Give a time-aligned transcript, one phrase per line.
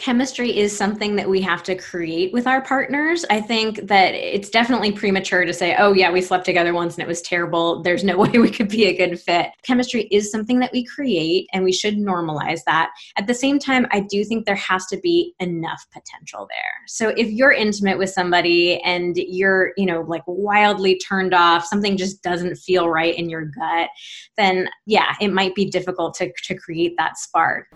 [0.00, 3.26] chemistry is something that we have to create with our partners.
[3.28, 7.02] I think that it's definitely premature to say, oh, yeah, we slept together once and
[7.02, 7.82] it was terrible.
[7.82, 9.50] There's no way we could be a good fit.
[9.62, 12.92] Chemistry is something that we create and we should normalize that.
[13.18, 16.80] At the same time, I do think there has to be enough potential there.
[16.86, 21.98] So if you're intimate with somebody and you're, you know, like wildly turned off, something
[21.98, 23.90] just doesn't feel right in your gut,
[24.38, 27.66] then yeah, it might be difficult to, to create that spark.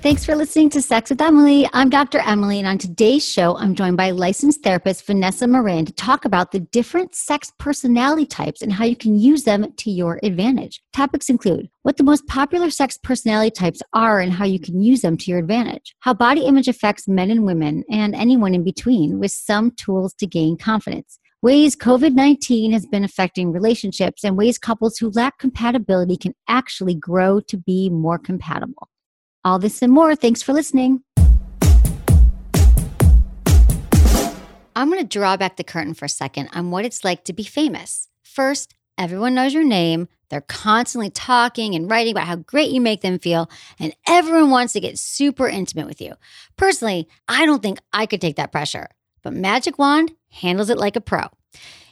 [0.00, 1.68] Thanks for listening to Sex with Emily.
[1.72, 2.20] I'm Dr.
[2.20, 6.52] Emily, and on today's show, I'm joined by licensed therapist Vanessa Marin to talk about
[6.52, 10.80] the different sex personality types and how you can use them to your advantage.
[10.92, 15.00] Topics include what the most popular sex personality types are and how you can use
[15.00, 19.18] them to your advantage, how body image affects men and women and anyone in between,
[19.18, 24.58] with some tools to gain confidence ways COVID 19 has been affecting relationships, and ways
[24.58, 28.88] couples who lack compatibility can actually grow to be more compatible.
[29.48, 30.14] All this and more.
[30.14, 31.00] Thanks for listening.
[34.76, 37.32] I'm going to draw back the curtain for a second on what it's like to
[37.32, 38.08] be famous.
[38.22, 40.08] First, everyone knows your name.
[40.28, 44.74] They're constantly talking and writing about how great you make them feel, and everyone wants
[44.74, 46.12] to get super intimate with you.
[46.58, 48.88] Personally, I don't think I could take that pressure,
[49.22, 51.22] but Magic Wand handles it like a pro.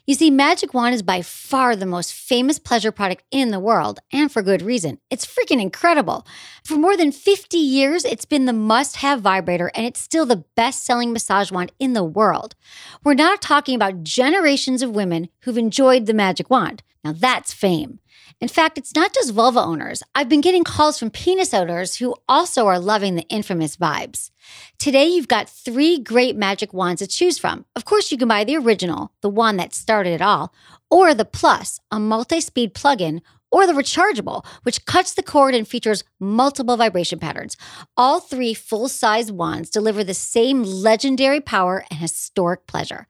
[0.08, 3.98] You see, Magic Wand is by far the most famous pleasure product in the world,
[4.12, 5.00] and for good reason.
[5.10, 6.24] It's freaking incredible.
[6.64, 10.44] For more than 50 years, it's been the must have vibrator, and it's still the
[10.54, 12.54] best selling massage wand in the world.
[13.02, 16.84] We're not talking about generations of women who've enjoyed the Magic Wand.
[17.02, 17.98] Now, that's fame.
[18.40, 20.02] In fact, it's not just vulva owners.
[20.14, 24.30] I've been getting calls from penis owners who also are loving the infamous vibes.
[24.78, 27.64] Today, you've got three great magic wands to choose from.
[27.74, 30.52] Of course, you can buy the original, the one that started it all,
[30.90, 35.54] or the Plus, a multi speed plug in, or the rechargeable, which cuts the cord
[35.54, 37.56] and features multiple vibration patterns.
[37.96, 43.06] All three full size wands deliver the same legendary power and historic pleasure.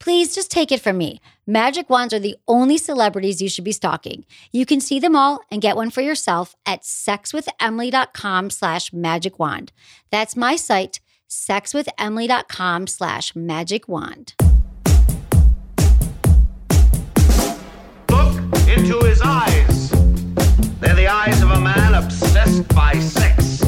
[0.00, 1.20] Please just take it from me.
[1.46, 4.24] Magic wands are the only celebrities you should be stalking.
[4.52, 9.72] You can see them all and get one for yourself at sexwithemily.com slash magic wand.
[10.10, 14.34] That's my site, sexwithemily.com slash magic wand.
[18.10, 18.36] Look
[18.68, 19.90] into his eyes.
[20.80, 23.62] They're the eyes of a man obsessed by sex.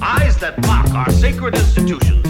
[0.00, 2.29] Eyes that mock our sacred institutions.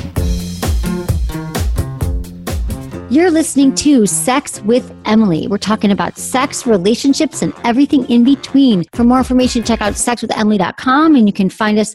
[3.11, 5.45] You're listening to Sex with Emily.
[5.45, 8.85] We're talking about sex, relationships, and everything in between.
[8.93, 11.93] For more information, check out sexwithemily.com and you can find us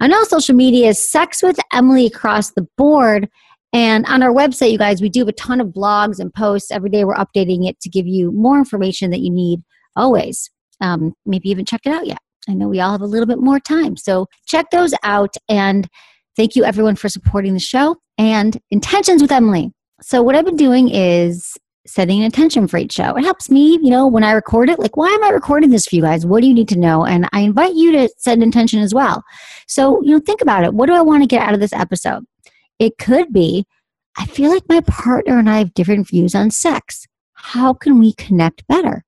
[0.00, 3.28] on all social media, Sex with Emily across the board.
[3.72, 6.70] And on our website, you guys, we do have a ton of blogs and posts.
[6.70, 9.64] Every day we're updating it to give you more information that you need
[9.96, 10.48] always.
[10.80, 12.18] Um, maybe even check it out yet.
[12.48, 13.96] I know we all have a little bit more time.
[13.96, 15.34] So check those out.
[15.48, 15.88] And
[16.36, 19.72] thank you everyone for supporting the show and Intentions with Emily.
[20.02, 23.16] So what I've been doing is setting an intention for each show.
[23.16, 25.86] It helps me, you know, when I record it, like, why am I recording this
[25.86, 26.24] for you guys?
[26.24, 27.04] What do you need to know?
[27.04, 29.22] And I invite you to set an intention as well.
[29.66, 30.74] So, you know, think about it.
[30.74, 32.24] What do I want to get out of this episode?
[32.78, 33.64] It could be,
[34.16, 37.06] I feel like my partner and I have different views on sex.
[37.34, 39.04] How can we connect better?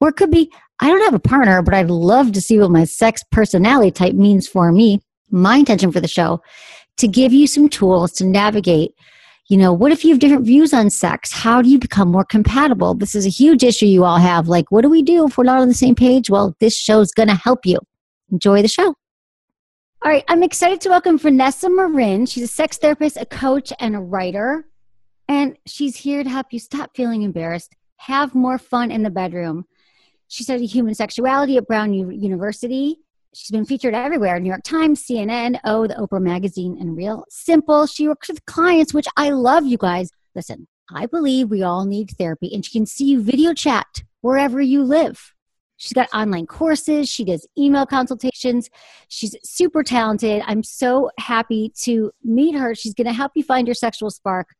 [0.00, 2.70] Or it could be, I don't have a partner, but I'd love to see what
[2.70, 5.00] my sex personality type means for me.
[5.30, 6.42] My intention for the show
[6.98, 8.92] to give you some tools to navigate
[9.48, 11.30] you know, what if you have different views on sex?
[11.30, 12.94] How do you become more compatible?
[12.94, 14.48] This is a huge issue you all have.
[14.48, 16.30] Like, what do we do if we're not on the same page?
[16.30, 17.78] Well, this show's to help you.
[18.32, 18.94] Enjoy the show.
[20.02, 22.24] All right, I'm excited to welcome Vanessa Marin.
[22.24, 24.66] She's a sex therapist, a coach, and a writer.
[25.28, 29.66] And she's here to help you stop feeling embarrassed, have more fun in the bedroom.
[30.28, 33.03] She studied human sexuality at Brown University
[33.34, 37.86] She's been featured everywhere New York Times, CNN, Oh, the Oprah Magazine, and Real Simple.
[37.86, 40.10] She works with clients, which I love, you guys.
[40.36, 44.60] Listen, I believe we all need therapy, and she can see you video chat wherever
[44.60, 45.34] you live.
[45.78, 48.70] She's got online courses, she does email consultations.
[49.08, 50.44] She's super talented.
[50.46, 52.76] I'm so happy to meet her.
[52.76, 54.54] She's going to help you find your sexual spark.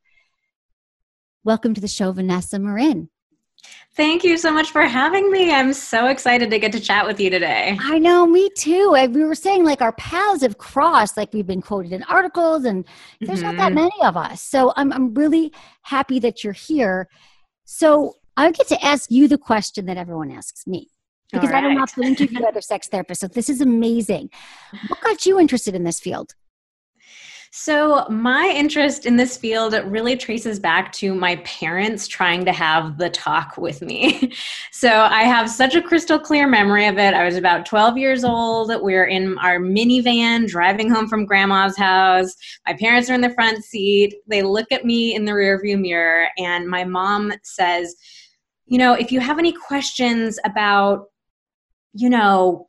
[1.44, 3.08] Welcome to the show, Vanessa Marin.
[3.96, 5.52] Thank you so much for having me.
[5.52, 7.78] I'm so excited to get to chat with you today.
[7.80, 8.90] I know, me too.
[8.90, 12.84] We were saying like our paths have crossed, like we've been quoted in articles, and
[13.20, 13.56] there's mm-hmm.
[13.56, 13.88] not that mm-hmm.
[13.88, 14.42] many of us.
[14.42, 15.52] So I'm, I'm really
[15.82, 17.08] happy that you're here.
[17.66, 20.88] So I get to ask you the question that everyone asks me
[21.32, 21.62] because right.
[21.62, 23.18] I don't have to interview other sex therapists.
[23.18, 24.30] So this is amazing.
[24.88, 26.34] What got you interested in this field?
[27.56, 32.98] So, my interest in this field really traces back to my parents trying to have
[32.98, 34.32] the talk with me.
[34.72, 37.14] so, I have such a crystal clear memory of it.
[37.14, 38.72] I was about 12 years old.
[38.82, 42.34] We are in our minivan driving home from grandma's house.
[42.66, 44.16] My parents are in the front seat.
[44.26, 47.94] They look at me in the rearview mirror, and my mom says,
[48.66, 51.04] You know, if you have any questions about,
[51.92, 52.66] you know,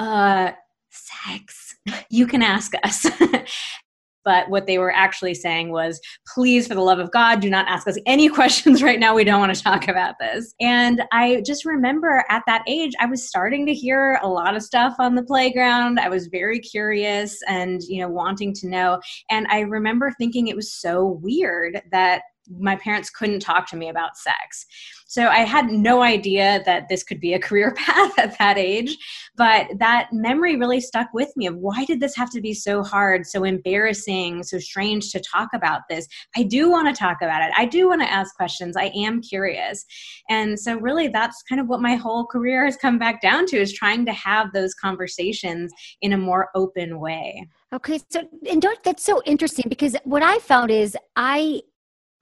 [0.00, 0.50] uh,
[0.90, 1.76] sex,
[2.10, 3.06] you can ask us.
[4.24, 6.00] but what they were actually saying was,
[6.32, 9.14] please, for the love of God, do not ask us any questions right now.
[9.14, 10.54] We don't want to talk about this.
[10.60, 14.62] And I just remember at that age, I was starting to hear a lot of
[14.62, 16.00] stuff on the playground.
[16.00, 19.00] I was very curious and, you know, wanting to know.
[19.30, 22.22] And I remember thinking it was so weird that
[22.58, 24.66] my parents couldn't talk to me about sex.
[25.14, 28.98] So I had no idea that this could be a career path at that age.
[29.36, 32.82] But that memory really stuck with me of why did this have to be so
[32.82, 36.08] hard, so embarrassing, so strange to talk about this?
[36.36, 37.52] I do want to talk about it.
[37.56, 38.76] I do want to ask questions.
[38.76, 39.84] I am curious.
[40.28, 43.56] And so really that's kind of what my whole career has come back down to
[43.56, 45.72] is trying to have those conversations
[46.02, 47.46] in a more open way.
[47.72, 51.62] Okay, so and don't, that's so interesting because what I found is I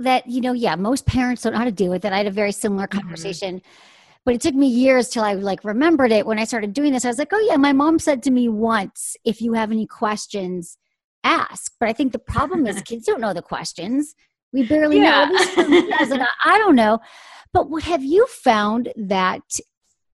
[0.03, 2.13] that you know yeah most parents don't know how to deal with it.
[2.13, 3.01] I had a very similar mm-hmm.
[3.01, 3.69] conversation mm-hmm.
[4.25, 6.27] but it took me years till i like remembered it.
[6.27, 8.49] When i started doing this i was like oh yeah my mom said to me
[8.49, 10.79] once if you have any questions
[11.25, 14.15] ask but i think the problem is kids don't know the questions.
[14.53, 15.25] We barely yeah.
[15.25, 17.01] know i don't know.
[17.53, 19.43] But what have you found that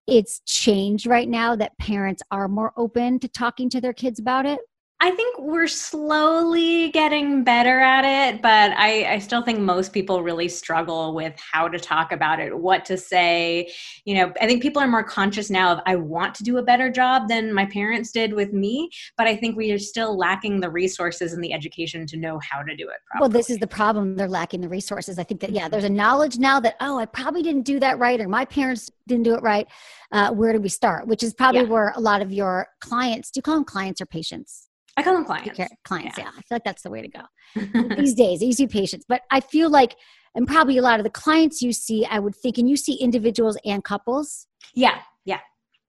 [0.07, 4.45] it's changed right now that parents are more open to talking to their kids about
[4.45, 4.59] it
[5.01, 10.23] I think we're slowly getting better at it, but I, I, still think most people
[10.23, 13.71] really struggle with how to talk about it, what to say.
[14.03, 16.63] You know, I think people are more conscious now of I want to do a
[16.63, 20.59] better job than my parents did with me, but I think we are still lacking
[20.59, 23.21] the resources and the education to know how to do it properly.
[23.21, 24.17] Well, this is the problem.
[24.17, 25.17] They're lacking the resources.
[25.17, 27.99] I think that, yeah, there's a knowledge now that, oh, I probably didn't do that
[27.99, 29.65] right, or my parents didn't do it right.
[30.11, 31.07] Uh, where do we start?
[31.07, 31.67] Which is probably yeah.
[31.67, 34.68] where a lot of your clients, do you call them clients or patients?
[34.99, 35.59] I call them clients.
[35.85, 36.25] Clients, yeah.
[36.25, 36.29] yeah.
[36.29, 37.95] I feel like that's the way to go.
[37.95, 39.05] These days, easy patients.
[39.07, 39.95] But I feel like,
[40.35, 42.95] and probably a lot of the clients you see, I would think, and you see
[42.95, 44.47] individuals and couples.
[44.75, 45.39] Yeah, yeah.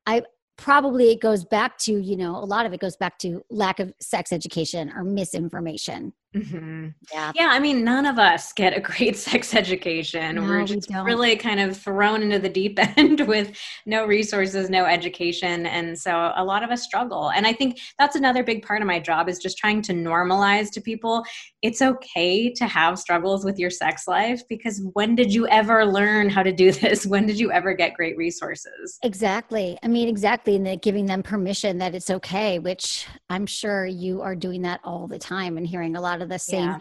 [0.06, 0.22] I
[0.56, 3.80] probably it goes back to, you know, a lot of it goes back to lack
[3.80, 6.12] of sex education or misinformation.
[6.34, 6.88] Mm-hmm.
[7.12, 7.32] Yeah.
[7.34, 7.48] Yeah.
[7.50, 10.36] I mean, none of us get a great sex education.
[10.36, 13.56] No, We're just we really kind of thrown into the deep end with
[13.86, 15.66] no resources, no education.
[15.66, 17.30] And so a lot of us struggle.
[17.30, 20.70] And I think that's another big part of my job is just trying to normalize
[20.72, 21.24] to people
[21.62, 26.30] it's okay to have struggles with your sex life because when did you ever learn
[26.30, 27.06] how to do this?
[27.06, 28.98] When did you ever get great resources?
[29.02, 29.78] Exactly.
[29.82, 30.56] I mean, exactly.
[30.56, 35.06] And giving them permission that it's okay, which I'm sure you are doing that all
[35.06, 36.68] the time and hearing a lot of the same.
[36.68, 36.78] Yeah.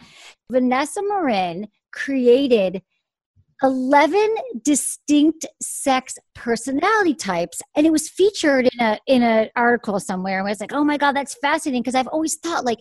[0.52, 2.82] Vanessa Marin created
[3.62, 10.40] 11 distinct sex personality types and it was featured in a in an article somewhere
[10.40, 12.80] and I was like oh my god that's fascinating because I've always thought like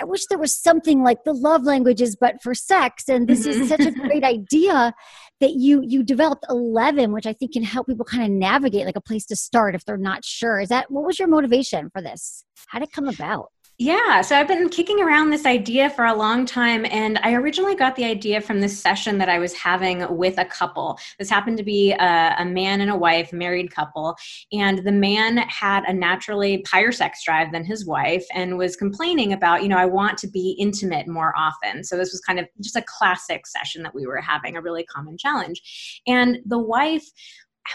[0.00, 3.56] I wish there was something like the love languages but for sex and this is
[3.56, 3.66] mm-hmm.
[3.66, 4.92] such a great idea
[5.40, 8.96] that you you developed 11 which I think can help people kind of navigate like
[8.96, 12.02] a place to start if they're not sure is that what was your motivation for
[12.02, 16.04] this how did it come about yeah, so I've been kicking around this idea for
[16.04, 19.52] a long time, and I originally got the idea from this session that I was
[19.52, 20.96] having with a couple.
[21.18, 24.16] This happened to be a, a man and a wife, married couple,
[24.52, 29.32] and the man had a naturally higher sex drive than his wife and was complaining
[29.32, 31.82] about, you know, I want to be intimate more often.
[31.82, 34.84] So this was kind of just a classic session that we were having, a really
[34.84, 36.00] common challenge.
[36.06, 37.04] And the wife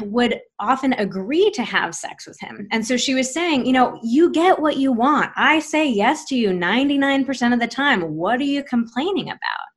[0.02, 2.68] would often agree to have sex with him.
[2.72, 5.32] And so she was saying, you know, you get what you want.
[5.36, 8.16] I say yes to you 99% of the time.
[8.16, 9.70] What are you complaining about?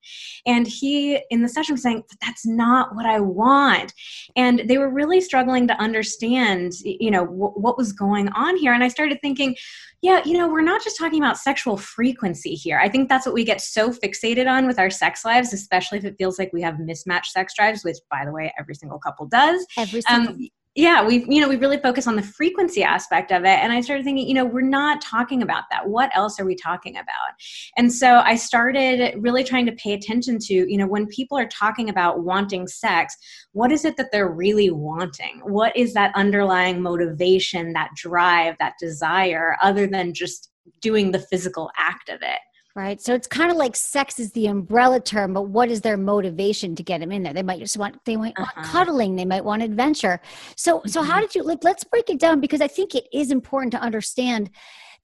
[0.47, 3.93] And he, in the session, was saying, that's not what I want.
[4.37, 8.73] And they were really struggling to understand, you know, w- what was going on here.
[8.73, 9.57] And I started thinking,
[10.03, 12.81] yeah, you know, we're not just talking about sexual frequency here.
[12.81, 16.05] I think that's what we get so fixated on with our sex lives, especially if
[16.05, 19.27] it feels like we have mismatched sex drives, which, by the way, every single couple
[19.27, 19.65] does.
[19.79, 20.39] Every um.
[20.75, 23.59] Yeah we've you know we really focus on the frequency aspect of it.
[23.59, 25.87] And i started thinking you know we're not talking about that.
[25.87, 27.35] What else are we talking about?
[27.77, 31.49] And so i started really trying to pay attention to you know when people are
[31.49, 33.17] talking about wanting sex
[33.53, 35.43] what is it that they're really wanting?
[35.45, 41.71] What is that underlying motivation that drive that desire other than just doing the physical
[41.77, 42.39] act of it
[42.75, 43.01] Right.
[43.03, 46.75] So it's kind of like sex is the umbrella term, but what is their motivation
[46.77, 47.35] to get them in there?
[47.35, 48.51] They might just want they might uh-huh.
[48.57, 50.21] want cuddling, they might want adventure.
[50.57, 50.89] So mm-hmm.
[50.89, 51.23] so how mm-hmm.
[51.23, 54.51] did you like let's break it down because I think it is important to understand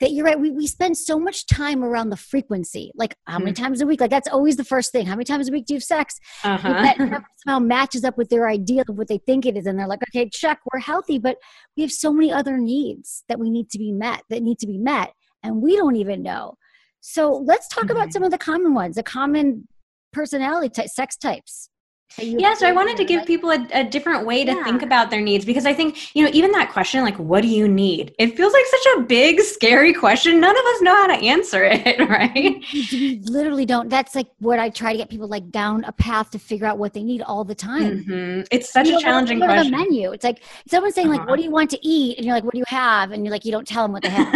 [0.00, 0.38] that you're right.
[0.38, 2.92] We, we spend so much time around the frequency.
[2.94, 3.64] Like how many mm-hmm.
[3.64, 4.00] times a week?
[4.00, 5.06] Like that's always the first thing.
[5.06, 6.18] How many times a week do you have sex?
[6.44, 6.68] Uh-huh.
[6.68, 9.66] That somehow matches up with their idea of what they think it is.
[9.66, 11.37] And they're like, okay, check, we're healthy, but
[11.76, 14.66] we have so many other needs that we need to be met, that need to
[14.66, 15.12] be met.
[15.42, 16.54] And we don't even know.
[17.00, 17.92] So let's talk mm-hmm.
[17.92, 19.68] about some of the common ones, the common
[20.12, 21.70] personality type, sex types
[22.18, 24.64] yeah so i wanted to give people a, a different way to yeah.
[24.64, 27.48] think about their needs because i think you know even that question like what do
[27.48, 28.14] you need?
[28.18, 30.40] It feels like such a big scary question.
[30.40, 32.64] None of us know how to answer it right?
[32.92, 33.88] We literally don't.
[33.88, 36.78] That's like what i try to get people like down a path to figure out
[36.78, 38.04] what they need all the time.
[38.04, 38.42] Mm-hmm.
[38.50, 39.70] it's such you a challenging question.
[39.70, 40.12] the menu.
[40.12, 41.18] It's like someone's saying uh-huh.
[41.18, 42.18] like what do you want to eat?
[42.18, 43.12] And you're like what do you have?
[43.12, 44.28] And you're like you don't tell them what they have.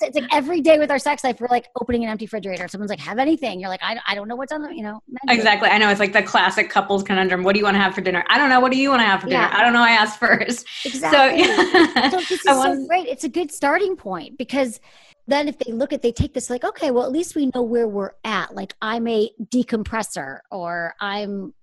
[0.00, 2.68] It's like every day with our sex life we're like opening an empty refrigerator.
[2.68, 3.60] Someone's like have anything?
[3.60, 5.38] You're like i, I don't know what's on the you know menu.
[5.38, 5.68] exactly.
[5.68, 5.90] I know.
[5.90, 7.42] It's like the classic couple conundrum.
[7.42, 8.24] What do you want to have for dinner?
[8.28, 8.60] I don't know.
[8.60, 9.40] What do you want to have for dinner?
[9.40, 9.54] Yeah.
[9.56, 9.82] I don't know.
[9.82, 10.66] I asked first.
[10.84, 11.44] Exactly.
[11.44, 12.10] So, yeah.
[12.10, 13.08] so this is want- so great.
[13.08, 14.80] It's a good starting point because
[15.28, 17.62] then if they look at they take this like okay well at least we know
[17.62, 21.54] where we're at like i'm a decompressor or i'm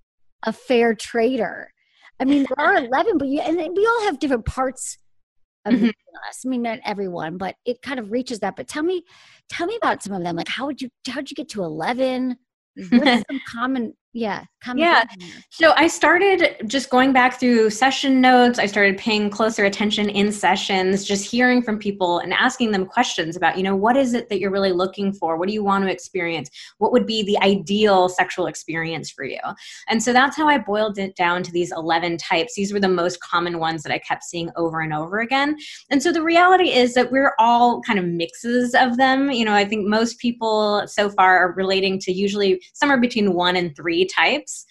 [0.43, 1.69] a fair trader
[2.19, 4.97] i mean there are 11 but you and we all have different parts
[5.65, 5.87] of mm-hmm.
[5.87, 9.03] us i mean not everyone but it kind of reaches that but tell me
[9.49, 11.63] tell me about some of them like how would you how would you get to
[11.63, 12.37] 11
[12.91, 14.43] what's some common yeah
[14.75, 15.03] yeah.
[15.51, 18.57] so i started just going back through session notes.
[18.57, 23.35] I started paying closer attention in sessions just hearing from people and asking them questions
[23.35, 25.37] about you know what is it that you're really looking for?
[25.37, 26.49] What do you want to experience?
[26.77, 29.39] What would be the ideal sexual experience for you?
[29.87, 32.55] And so that's how i boiled it down to these 11 types.
[32.55, 35.57] These were the most common ones that i kept seeing over and over again.
[35.91, 39.31] And so the reality is that we're all kind of mixes of them.
[39.31, 43.55] You know i think most people so far are relating to usually somewhere between one
[43.55, 44.65] and three types.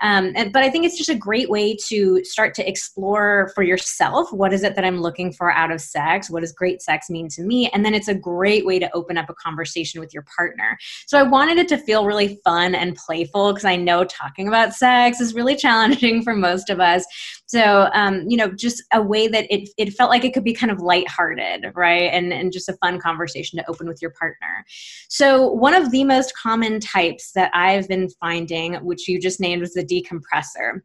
[0.00, 4.32] Um, but I think it's just a great way to start to explore for yourself
[4.32, 6.30] what is it that I'm looking for out of sex?
[6.30, 7.68] What does great sex mean to me?
[7.70, 10.78] And then it's a great way to open up a conversation with your partner.
[11.06, 14.72] So I wanted it to feel really fun and playful because I know talking about
[14.72, 17.04] sex is really challenging for most of us.
[17.50, 20.54] So, um, you know, just a way that it, it felt like it could be
[20.54, 22.08] kind of lighthearted, right?
[22.12, 24.64] And, and just a fun conversation to open with your partner.
[25.08, 29.62] So, one of the most common types that I've been finding, which you just named,
[29.62, 30.82] was the decompressor.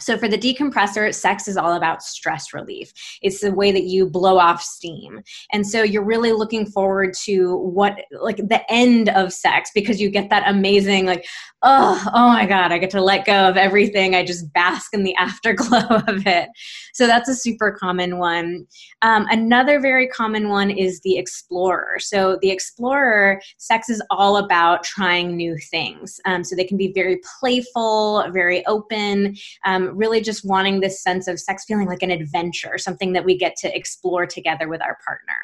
[0.00, 2.94] So, for the decompressor, sex is all about stress relief.
[3.20, 5.20] It's the way that you blow off steam.
[5.52, 10.08] And so, you're really looking forward to what, like, the end of sex because you
[10.08, 11.26] get that amazing, like,
[11.66, 14.14] oh, oh my God, I get to let go of everything.
[14.14, 16.48] I just bask in the afterglow of it.
[16.94, 18.66] So, that's a super common one.
[19.02, 21.98] Um, another very common one is the explorer.
[21.98, 26.20] So, the explorer, sex is all about trying new things.
[26.24, 29.34] Um, so, they can be very playful, very open.
[29.64, 33.36] Um, really just wanting this sense of sex feeling like an adventure, something that we
[33.36, 35.34] get to explore together with our partner.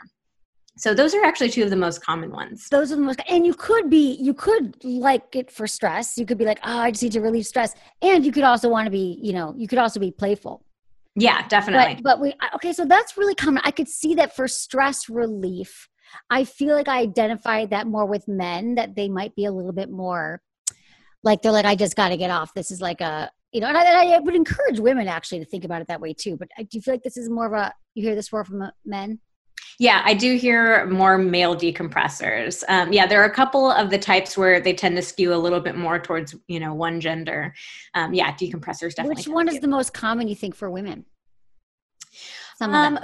[0.77, 2.69] So those are actually two of the most common ones.
[2.71, 6.17] Those are the most, and you could be, you could like it for stress.
[6.17, 8.69] You could be like, oh, I just need to relieve stress, and you could also
[8.69, 10.65] want to be, you know, you could also be playful.
[11.15, 11.97] Yeah, definitely.
[11.97, 13.63] But, but we okay, so that's really common.
[13.67, 15.89] I could see that for stress relief.
[16.31, 19.73] I feel like I identify that more with men that they might be a little
[19.73, 20.41] bit more
[21.23, 22.55] like they're like, I just got to get off.
[22.55, 25.45] This is like a you know, and I, and I, would encourage women actually to
[25.45, 26.39] think about it that way too.
[26.39, 28.63] But do you feel like this is more of a you hear this more from
[28.63, 29.21] uh, men?
[29.79, 32.63] Yeah, I do hear more male decompressors.
[32.69, 35.37] Um, yeah, there are a couple of the types where they tend to skew a
[35.37, 37.55] little bit more towards you know one gender.
[37.95, 39.17] Um, yeah, decompressors definitely.
[39.17, 41.05] Which one is the most common you think for women?
[42.59, 42.99] Some um,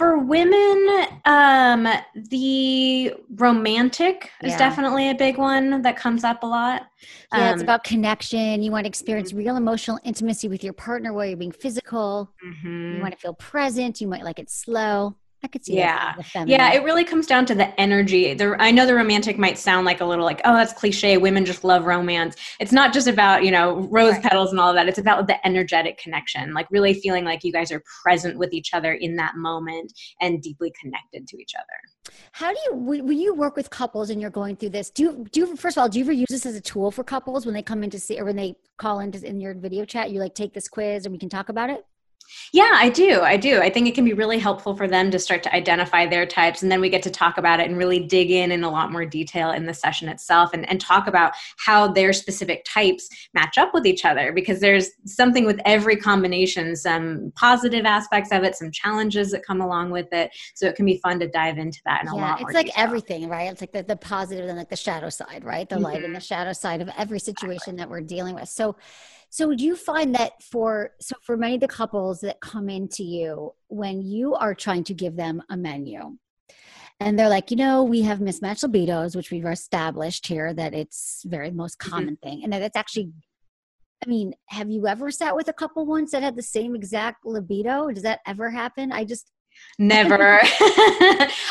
[0.00, 6.86] for women, um, the romantic is definitely a big one that comes up a lot.
[7.34, 8.62] Yeah, um, it's about connection.
[8.62, 9.40] You want to experience mm-hmm.
[9.40, 12.32] real emotional intimacy with your partner while you're being physical.
[12.42, 12.94] Mm-hmm.
[12.94, 14.00] You want to feel present.
[14.00, 15.16] You might like it slow.
[15.42, 15.76] I could see.
[15.76, 16.72] Yeah, yeah.
[16.72, 18.34] It really comes down to the energy.
[18.34, 21.16] The I know the romantic might sound like a little like, oh, that's cliche.
[21.16, 22.36] Women just love romance.
[22.60, 24.22] It's not just about you know rose right.
[24.22, 24.86] petals and all of that.
[24.86, 28.74] It's about the energetic connection, like really feeling like you guys are present with each
[28.74, 32.14] other in that moment and deeply connected to each other.
[32.32, 34.90] How do you when you work with couples and you're going through this?
[34.90, 36.90] Do you do you first of all do you ever use this as a tool
[36.90, 39.54] for couples when they come in to see or when they call into in your
[39.54, 40.10] video chat?
[40.10, 41.86] You like take this quiz and we can talk about it.
[42.52, 43.20] Yeah, I do.
[43.20, 43.60] I do.
[43.60, 46.62] I think it can be really helpful for them to start to identify their types.
[46.62, 48.90] And then we get to talk about it and really dig in in a lot
[48.90, 53.56] more detail in the session itself and, and talk about how their specific types match
[53.58, 58.56] up with each other because there's something with every combination, some positive aspects of it,
[58.56, 60.30] some challenges that come along with it.
[60.54, 62.66] So it can be fun to dive into that in a yeah, lot it's like
[62.66, 62.84] detail.
[62.84, 63.50] everything, right?
[63.50, 65.68] It's like the, the positive and like the shadow side, right?
[65.68, 65.84] The mm-hmm.
[65.84, 66.14] light and mm-hmm.
[66.14, 67.76] the shadow side of every situation exactly.
[67.76, 68.48] that we're dealing with.
[68.48, 68.76] So
[69.30, 73.02] so do you find that for so for many of the couples that come into
[73.02, 76.16] you when you are trying to give them a menu
[77.00, 81.22] and they're like, you know, we have mismatched libidos, which we've established here that it's
[81.24, 81.90] very most mm-hmm.
[81.90, 82.28] common mm-hmm.
[82.28, 83.12] thing, and that it's actually.
[84.04, 87.26] I mean, have you ever sat with a couple once that had the same exact
[87.26, 87.90] libido?
[87.90, 88.92] Does that ever happen?
[88.92, 89.30] I just
[89.80, 90.40] Never.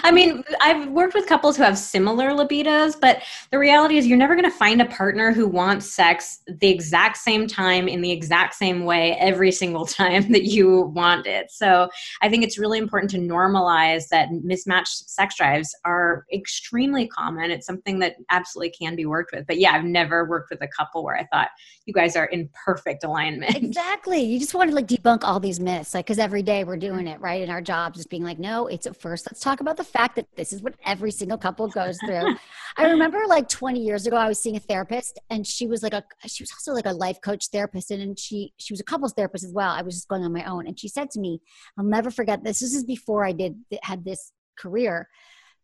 [0.03, 4.19] I mean, I've worked with couples who have similar libidos, but the reality is you're
[4.19, 8.11] never going to find a partner who wants sex the exact same time in the
[8.11, 11.49] exact same way every single time that you want it.
[11.49, 11.89] So
[12.21, 17.49] I think it's really important to normalize that mismatched sex drives are extremely common.
[17.49, 19.47] It's something that absolutely can be worked with.
[19.47, 21.49] But yeah, I've never worked with a couple where I thought
[21.85, 23.55] you guys are in perfect alignment.
[23.55, 24.21] Exactly.
[24.21, 27.05] You just want to like debunk all these myths, like, because every day we're doing
[27.05, 27.15] mm.
[27.15, 27.41] it, right?
[27.41, 29.27] In our jobs just being like, no, it's at first.
[29.27, 32.35] Let's talk about the fact that this is what every single couple goes through.
[32.77, 35.93] I remember like 20 years ago, I was seeing a therapist and she was like
[35.93, 37.91] a, she was also like a life coach therapist.
[37.91, 39.71] And, and she, she was a couples therapist as well.
[39.71, 40.65] I was just going on my own.
[40.65, 41.41] And she said to me,
[41.77, 42.59] I'll never forget this.
[42.61, 45.09] This is before I did, had this career.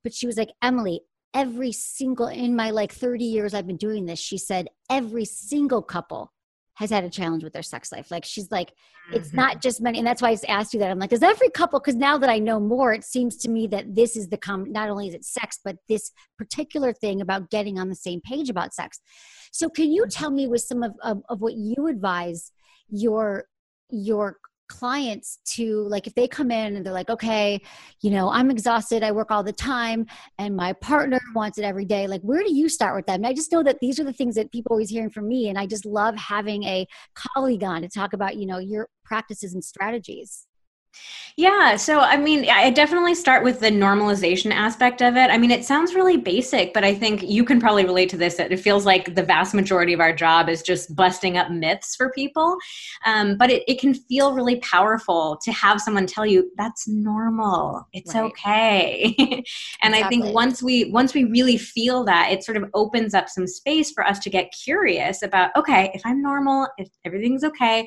[0.04, 1.01] But she was like, Emily,
[1.34, 5.82] every single, in my like 30 years I've been doing this, she said, every single
[5.82, 6.32] couple
[6.75, 8.12] has had a challenge with their sex life.
[8.12, 9.15] Like she's like, mm-hmm.
[9.15, 9.98] it's not just money.
[9.98, 10.91] And that's why I asked you that.
[10.91, 13.67] I'm like, does every couple, because now that I know more, it seems to me
[13.67, 17.50] that this is the com not only is it sex, but this particular thing about
[17.50, 19.00] getting on the same page about sex.
[19.51, 20.10] So can you mm-hmm.
[20.10, 22.51] tell me with some of, of, of what you advise
[22.89, 23.46] your
[23.89, 24.38] your
[24.68, 27.62] clients to like if they come in and they're like okay
[28.02, 30.06] you know i'm exhausted i work all the time
[30.40, 33.28] and my partner wants it every day like where do you start with them and
[33.28, 35.58] i just know that these are the things that people always hearing from me and
[35.58, 39.64] i just love having a colleague on to talk about you know your practices and
[39.64, 40.48] strategies
[41.38, 45.30] yeah, so I mean, I definitely start with the normalization aspect of it.
[45.30, 48.40] I mean, it sounds really basic, but I think you can probably relate to this.
[48.40, 52.10] It feels like the vast majority of our job is just busting up myths for
[52.12, 52.56] people.
[53.06, 57.86] Um, but it, it can feel really powerful to have someone tell you that's normal.
[57.92, 58.24] It's right.
[58.24, 59.16] okay.
[59.81, 60.03] and exactly.
[60.03, 63.46] I think once we once we really feel that, it sort of opens up some
[63.46, 67.86] space for us to get curious about, okay, if I'm normal, if everything's okay,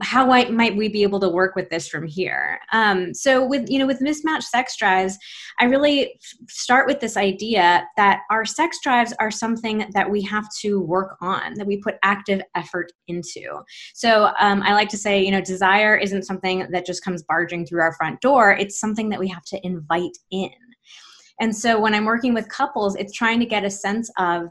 [0.00, 2.60] how might, we be able to work with this from here?
[2.72, 5.18] Um, so with you know with mismatched sex drives
[5.60, 6.18] i really
[6.48, 11.16] start with this idea that our sex drives are something that we have to work
[11.20, 13.60] on that we put active effort into.
[13.94, 17.66] So um, i like to say you know desire isn't something that just comes barging
[17.66, 18.52] through our front door.
[18.52, 20.50] It's something that we have to invite in.
[21.40, 24.48] And so when i'm working with couples it's trying to get a sense of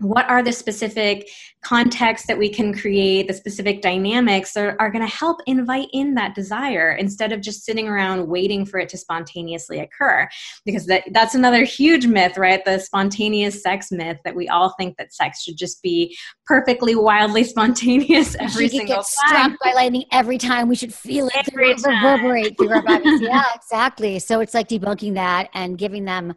[0.00, 1.28] what are the specific
[1.62, 6.14] contexts that we can create, the specific dynamics that are going to help invite in
[6.14, 10.28] that desire instead of just sitting around waiting for it to spontaneously occur?
[10.64, 12.64] Because that, that's another huge myth, right?
[12.64, 16.16] The spontaneous sex myth that we all think that sex should just be
[16.46, 19.04] perfectly, wildly spontaneous every single get time.
[19.04, 20.68] struck by lightning every time.
[20.68, 23.20] We should feel it every reverberate through our bodies.
[23.22, 24.18] yeah, exactly.
[24.18, 26.34] So it's like debunking that and giving them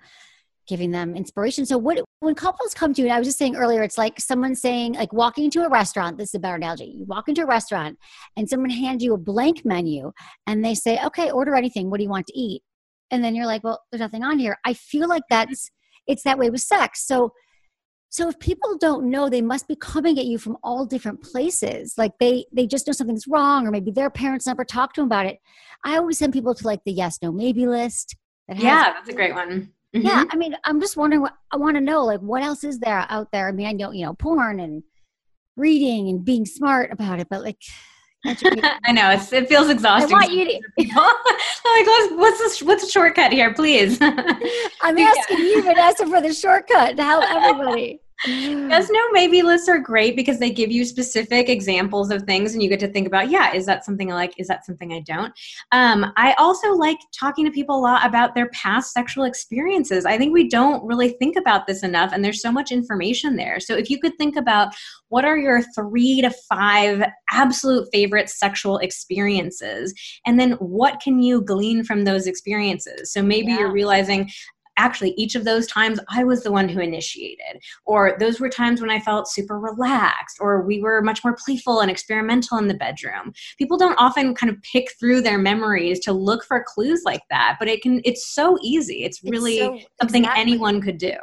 [0.67, 1.65] giving them inspiration.
[1.65, 4.19] So what when couples come to you, and I was just saying earlier, it's like
[4.19, 6.85] someone saying, like walking into a restaurant, this is a better analogy.
[6.85, 7.97] You walk into a restaurant
[8.35, 10.11] and someone hands you a blank menu
[10.45, 11.89] and they say, Okay, order anything.
[11.89, 12.61] What do you want to eat?
[13.11, 14.57] And then you're like, Well, there's nothing on here.
[14.65, 15.69] I feel like that's
[16.05, 17.05] it's that way with sex.
[17.07, 17.31] So
[18.09, 21.93] so if people don't know, they must be coming at you from all different places.
[21.97, 25.07] Like they they just know something's wrong, or maybe their parents never talked to them
[25.07, 25.37] about it.
[25.83, 28.15] I always send people to like the yes, no, maybe list.
[28.49, 30.05] Yeah, that's a great one Mm-hmm.
[30.05, 32.79] Yeah, I mean, I'm just wondering what I want to know, like, what else is
[32.79, 33.47] there out there?
[33.47, 34.83] I mean, I know, you know, porn and
[35.55, 37.57] reading and being smart about it, but like,
[38.25, 40.13] I know it's, it feels exhausting.
[40.13, 40.51] I want you to.
[40.77, 43.97] like, what's, what's the what's the shortcut here, please?
[44.01, 48.01] I'm asking you, Vanessa, for the shortcut to help everybody.
[48.25, 52.63] Yes, no, maybe lists are great because they give you specific examples of things and
[52.63, 54.33] you get to think about, yeah, is that something I like?
[54.39, 55.31] Is that something I don't?
[55.71, 60.05] Um, I also like talking to people a lot about their past sexual experiences.
[60.05, 63.59] I think we don't really think about this enough and there's so much information there.
[63.59, 64.73] So if you could think about
[65.09, 69.93] what are your three to five absolute favorite sexual experiences
[70.25, 73.13] and then what can you glean from those experiences?
[73.13, 73.59] So maybe yeah.
[73.59, 74.29] you're realizing
[74.77, 78.81] actually each of those times I was the one who initiated, or those were times
[78.81, 82.73] when I felt super relaxed, or we were much more playful and experimental in the
[82.73, 83.33] bedroom.
[83.57, 87.57] People don't often kind of pick through their memories to look for clues like that,
[87.59, 89.03] but it can, it's so easy.
[89.03, 90.41] It's really it's so, something exactly.
[90.41, 91.13] anyone could do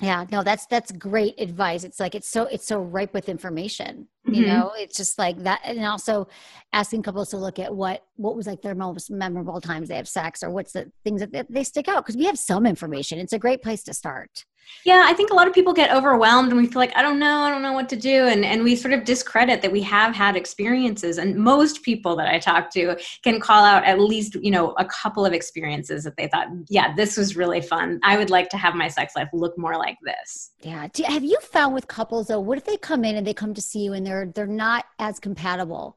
[0.00, 1.84] yeah no that's that's great advice.
[1.84, 4.58] It's like it's so it's so ripe with information you mm-hmm.
[4.58, 4.72] know?
[4.76, 6.28] It's just like that and also
[6.72, 10.08] asking couples to look at what what was like their most memorable times they have
[10.08, 13.18] sex or what's the things that they, they stick out because we have some information.
[13.18, 14.44] It's a great place to start
[14.84, 17.18] yeah, I think a lot of people get overwhelmed and we feel like, I don't
[17.18, 18.26] know, I don't know what to do.
[18.26, 21.18] And, and we sort of discredit that we have had experiences.
[21.18, 24.84] And most people that I talk to can call out at least, you know, a
[24.84, 27.98] couple of experiences that they thought, yeah, this was really fun.
[28.02, 30.52] I would like to have my sex life look more like this.
[30.60, 30.86] Yeah.
[30.92, 33.54] Do, have you found with couples though, what if they come in and they come
[33.54, 35.96] to see you and they're, they're not as compatible?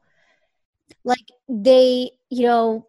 [1.04, 2.88] Like they, you know,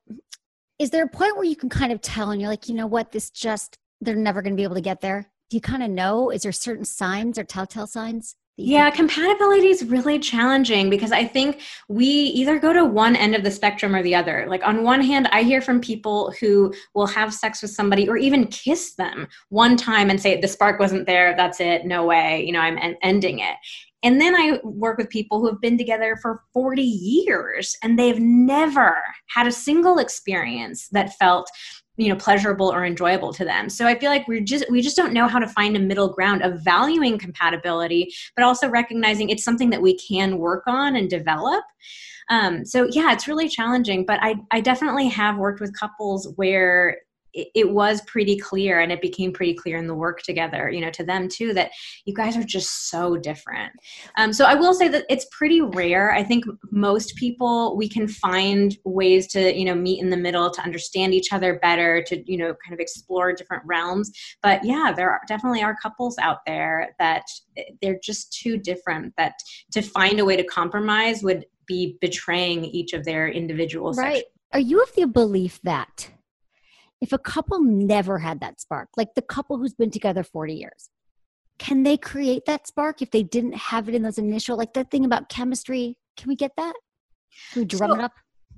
[0.79, 2.87] is there a point where you can kind of tell and you're like, you know
[2.87, 5.31] what, this just, they're never going to be able to get there?
[5.51, 6.29] Do you kind of know?
[6.29, 8.37] Is there certain signs or telltale signs?
[8.55, 13.43] Yeah, compatibility is really challenging because I think we either go to one end of
[13.43, 14.45] the spectrum or the other.
[14.47, 18.15] Like, on one hand, I hear from people who will have sex with somebody or
[18.15, 22.45] even kiss them one time and say, The spark wasn't there, that's it, no way,
[22.45, 23.55] you know, I'm en- ending it.
[24.03, 28.19] And then I work with people who have been together for 40 years and they've
[28.19, 28.97] never
[29.29, 31.49] had a single experience that felt
[32.01, 33.69] you know pleasurable or enjoyable to them.
[33.69, 36.09] So i feel like we're just we just don't know how to find a middle
[36.09, 41.09] ground of valuing compatibility but also recognizing it's something that we can work on and
[41.09, 41.63] develop.
[42.29, 46.97] Um, so yeah it's really challenging but i i definitely have worked with couples where
[47.33, 50.89] it, was pretty clear and it became pretty clear in the work together you know
[50.91, 51.71] to them too that
[52.05, 53.71] you guys are just so different.
[54.17, 56.11] Um, so i will say that it's pretty rare.
[56.11, 60.49] I think most people we can find ways to you know meet in the middle
[60.51, 64.11] to understand each other better to you know kind of explore different realms.
[64.41, 67.23] But yeah there are definitely are couples out there that
[67.81, 69.33] they're just too different that
[69.71, 74.15] to find a way to compromise would be betraying each of their individual right.
[74.15, 74.25] sections.
[74.53, 76.09] are you of the belief that
[77.01, 80.89] if a couple never had that spark, like the couple who's been together 40 years,
[81.57, 84.91] can they create that spark if they didn't have it in those initial, like that
[84.91, 85.97] thing about chemistry?
[86.17, 86.73] Can we get that?
[87.53, 88.13] Can we drum so, it up?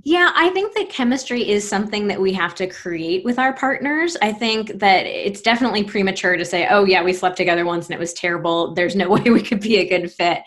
[0.06, 4.18] Yeah, I think that chemistry is something that we have to create with our partners.
[4.22, 7.96] I think that it's definitely premature to say, oh, yeah, we slept together once and
[7.96, 8.74] it was terrible.
[8.74, 10.40] There's no way we could be a good fit.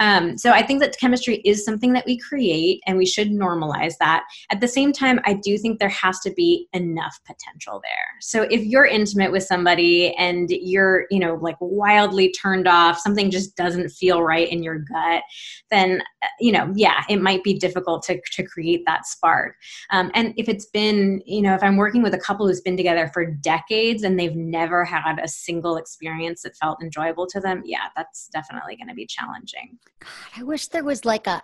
[0.00, 3.94] Um, so I think that chemistry is something that we create and we should normalize
[4.00, 4.24] that.
[4.50, 8.16] At the same time, I do think there has to be enough potential there.
[8.20, 13.30] So if you're intimate with somebody and you're, you know, like wildly turned off, something
[13.30, 15.22] just doesn't feel right in your gut,
[15.70, 19.56] then, uh, you know, yeah, it might be difficult to, to create that spark.
[19.90, 22.76] Um, and if it's been, you know, if I'm working with a couple who's been
[22.76, 27.62] together for decades and they've never had a single experience that felt enjoyable to them,
[27.64, 29.78] yeah, that's definitely going to be challenging.
[30.00, 31.42] God, I wish there was like a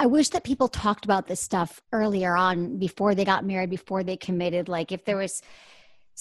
[0.00, 4.02] I wish that people talked about this stuff earlier on before they got married, before
[4.02, 4.66] they committed.
[4.66, 5.42] Like if there was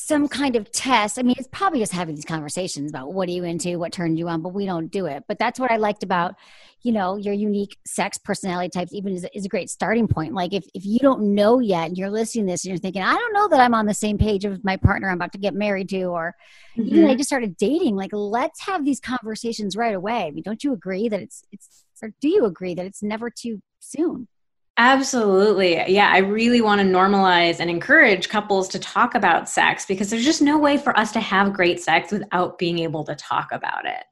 [0.01, 1.19] some kind of test.
[1.19, 4.17] I mean, it's probably just having these conversations about what are you into, what turned
[4.17, 5.25] you on, but we don't do it.
[5.27, 6.35] But that's what I liked about,
[6.83, 10.33] you know, your unique sex personality types, even is, is a great starting point.
[10.33, 13.01] Like if, if you don't know yet and you're listening to this and you're thinking,
[13.01, 15.38] I don't know that I'm on the same page of my partner I'm about to
[15.38, 16.33] get married to, or
[16.77, 16.95] mm-hmm.
[16.95, 20.23] even I just started dating, like let's have these conversations right away.
[20.27, 23.29] I mean, don't you agree that it's, it's, or do you agree that it's never
[23.29, 24.29] too soon?
[24.82, 25.84] Absolutely.
[25.92, 30.24] Yeah, I really want to normalize and encourage couples to talk about sex because there's
[30.24, 33.86] just no way for us to have great sex without being able to talk about
[33.86, 34.06] it.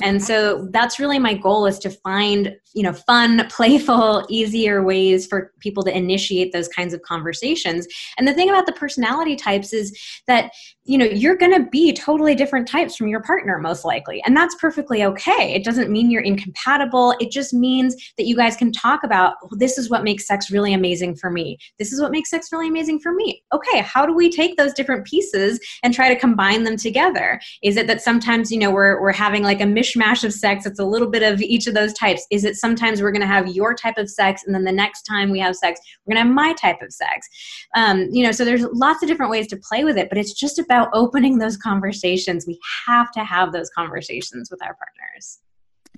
[0.00, 5.26] And so that's really my goal is to find, you know, fun, playful, easier ways
[5.26, 7.88] for people to initiate those kinds of conversations.
[8.16, 9.92] And the thing about the personality types is
[10.28, 10.52] that
[10.84, 14.36] you know you're going to be totally different types from your partner most likely and
[14.36, 18.72] that's perfectly okay it doesn't mean you're incompatible it just means that you guys can
[18.72, 21.58] talk about well, this is what makes sex really amazing for me.
[21.78, 23.42] This is what makes sex really amazing for me.
[23.52, 27.40] Okay how do we take those different pieces and try to combine them together?
[27.62, 30.78] Is it that sometimes you know we're, we're having like a mishmash of sex it's
[30.78, 32.26] a little bit of each of those types?
[32.30, 35.02] Is it sometimes we're going to have your type of sex and then the next
[35.02, 37.28] time we have sex we're going to have my type of sex?
[37.74, 40.32] Um, you know so there's lots of different ways to play with it but it's
[40.32, 42.46] just about opening those conversations.
[42.46, 45.38] We have to have those conversations with our partners.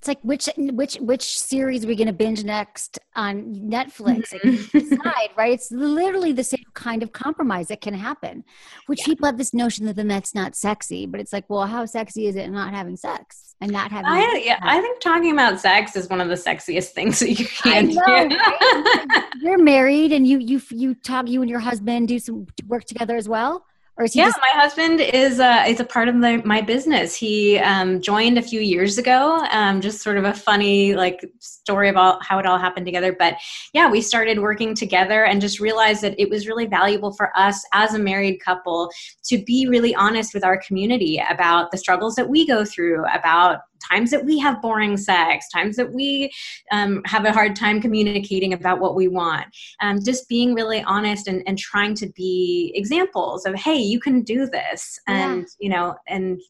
[0.04, 4.34] It's like which which which series are we going to binge next on Netflix?
[4.34, 4.78] Mm-hmm.
[4.78, 5.54] decide, right?
[5.54, 8.44] It's literally the same kind of compromise that can happen.
[8.84, 9.06] Which yeah.
[9.06, 12.26] people have this notion that then that's not sexy, but it's like, well, how sexy
[12.26, 14.10] is it not having sex and not having?
[14.10, 17.46] I, yeah, I think talking about sex is one of the sexiest things that you
[17.46, 18.36] can know, do.
[18.36, 19.24] Right?
[19.40, 21.30] You're married, and you you you talk.
[21.30, 23.64] You and your husband do some work together as well
[23.96, 26.60] Or is he yeah, just- my husband is a, is a part of my, my
[26.60, 27.14] business.
[27.14, 31.88] He um, joined a few years ago, um, just sort of a funny like story
[31.88, 33.14] about how it all happened together.
[33.16, 33.36] But
[33.72, 37.64] yeah, we started working together and just realized that it was really valuable for us
[37.72, 38.90] as a married couple
[39.24, 43.60] to be really honest with our community about the struggles that we go through, about
[43.90, 46.30] times that we have boring sex, times that we
[46.72, 49.46] um, have a hard time communicating about what we want.
[49.80, 54.22] Um, just being really honest and, and trying to be examples of, hey, you can
[54.22, 54.98] do this.
[55.06, 55.46] And, Yeah.
[55.58, 56.40] you know, and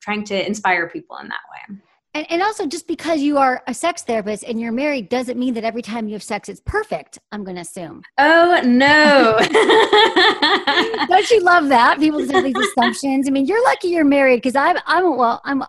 [0.00, 1.78] trying to inspire people in that way.
[2.16, 5.52] And, and also, just because you are a sex therapist and you're married doesn't mean
[5.54, 7.18] that every time you have sex it's perfect.
[7.32, 8.02] I'm going to assume.
[8.18, 9.36] Oh, no.
[11.08, 11.96] Don't you love that?
[11.98, 13.26] People have these assumptions.
[13.26, 15.64] I mean, you're lucky you're married because I'm, I'm, well, I'm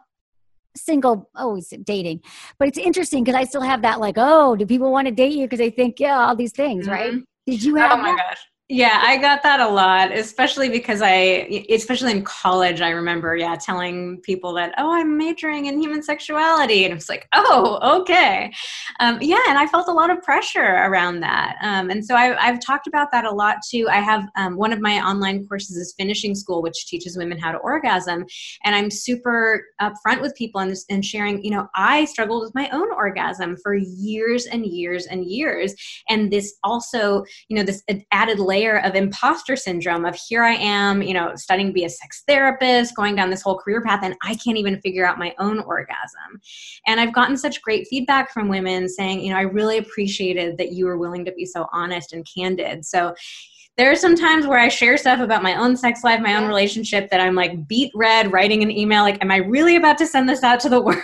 [0.77, 2.21] single, always dating.
[2.59, 5.33] But it's interesting because I still have that, like, oh, do people want to date
[5.33, 7.13] you because they think, yeah, all these things, right?
[7.13, 7.23] Mhm.
[7.47, 8.29] Did you have oh my that?
[8.29, 13.37] gosh yeah i got that a lot especially because i especially in college i remember
[13.37, 18.51] yeah telling people that oh i'm majoring in human sexuality and it's like oh okay.
[18.99, 22.35] Um, yeah and i felt a lot of pressure around that um, and so I,
[22.43, 23.87] i've talked about that a lot too.
[23.87, 27.51] I have um, one of my online courses is finishing school which teaches women how
[27.51, 28.25] to orgasm
[28.63, 32.67] and i'm super upfront with people and, and sharing you know i struggled with my
[32.69, 35.75] own orgasm for years and years and years
[36.09, 41.13] and this also you know this added of imposter syndrome of here i am you
[41.13, 44.33] know studying to be a sex therapist going down this whole career path and i
[44.35, 46.41] can't even figure out my own orgasm.
[46.87, 50.71] And i've gotten such great feedback from women saying you know i really appreciated that
[50.71, 52.85] you were willing to be so honest and candid.
[52.85, 53.13] So
[53.77, 56.47] there are some times where I share stuff about my own sex life, my own
[56.47, 60.07] relationship that I'm like beet red, writing an email like, "Am I really about to
[60.07, 61.03] send this out to the world?"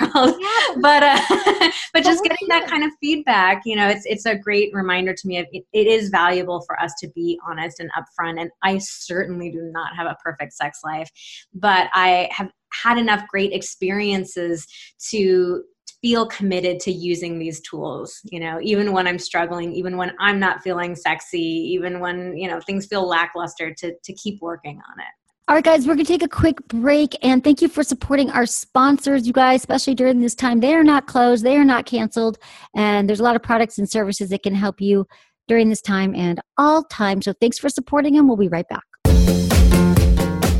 [0.81, 1.19] but uh,
[1.93, 5.27] but just getting that kind of feedback, you know, it's it's a great reminder to
[5.27, 8.39] me of it, it is valuable for us to be honest and upfront.
[8.39, 11.10] And I certainly do not have a perfect sex life,
[11.53, 14.65] but I have had enough great experiences
[15.10, 15.63] to
[16.01, 20.39] feel committed to using these tools you know even when i'm struggling even when i'm
[20.39, 24.99] not feeling sexy even when you know things feel lackluster to to keep working on
[24.99, 25.13] it
[25.47, 27.13] All right, guys, we're going to take a quick break.
[27.23, 30.61] And thank you for supporting our sponsors, you guys, especially during this time.
[30.61, 32.37] They are not closed, they are not canceled.
[32.73, 35.07] And there's a lot of products and services that can help you
[35.47, 37.21] during this time and all time.
[37.21, 38.27] So thanks for supporting them.
[38.27, 38.85] We'll be right back.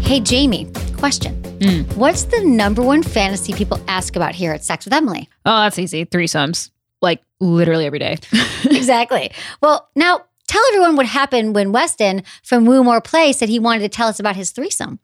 [0.04, 1.41] Hey, Jamie, question.
[1.62, 1.96] Mm.
[1.96, 5.30] What's the number one fantasy people ask about here at Sex with Emily?
[5.46, 6.06] Oh, that's easy.
[6.06, 6.72] Threesomes.
[7.02, 8.18] Like literally every day.
[8.66, 9.32] exactly.
[9.62, 13.82] Well, now tell everyone what happened when Weston from Woo More Play said he wanted
[13.82, 15.00] to tell us about his threesome.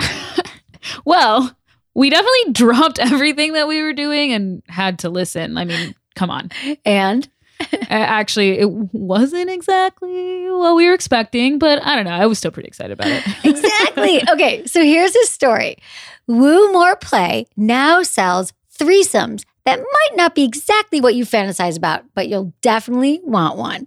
[1.05, 1.55] well,
[1.93, 5.57] we definitely dropped everything that we were doing and had to listen.
[5.57, 6.49] I mean, come on.
[6.85, 7.29] And
[7.89, 12.11] Uh, actually, it wasn't exactly what we were expecting, but I don't know.
[12.11, 13.23] I was still pretty excited about it.
[13.45, 14.21] exactly.
[14.29, 15.77] Okay, so here's his story.
[16.27, 22.05] Woo More Play now sells threesomes that might not be exactly what you fantasize about,
[22.13, 23.85] but you'll definitely want one.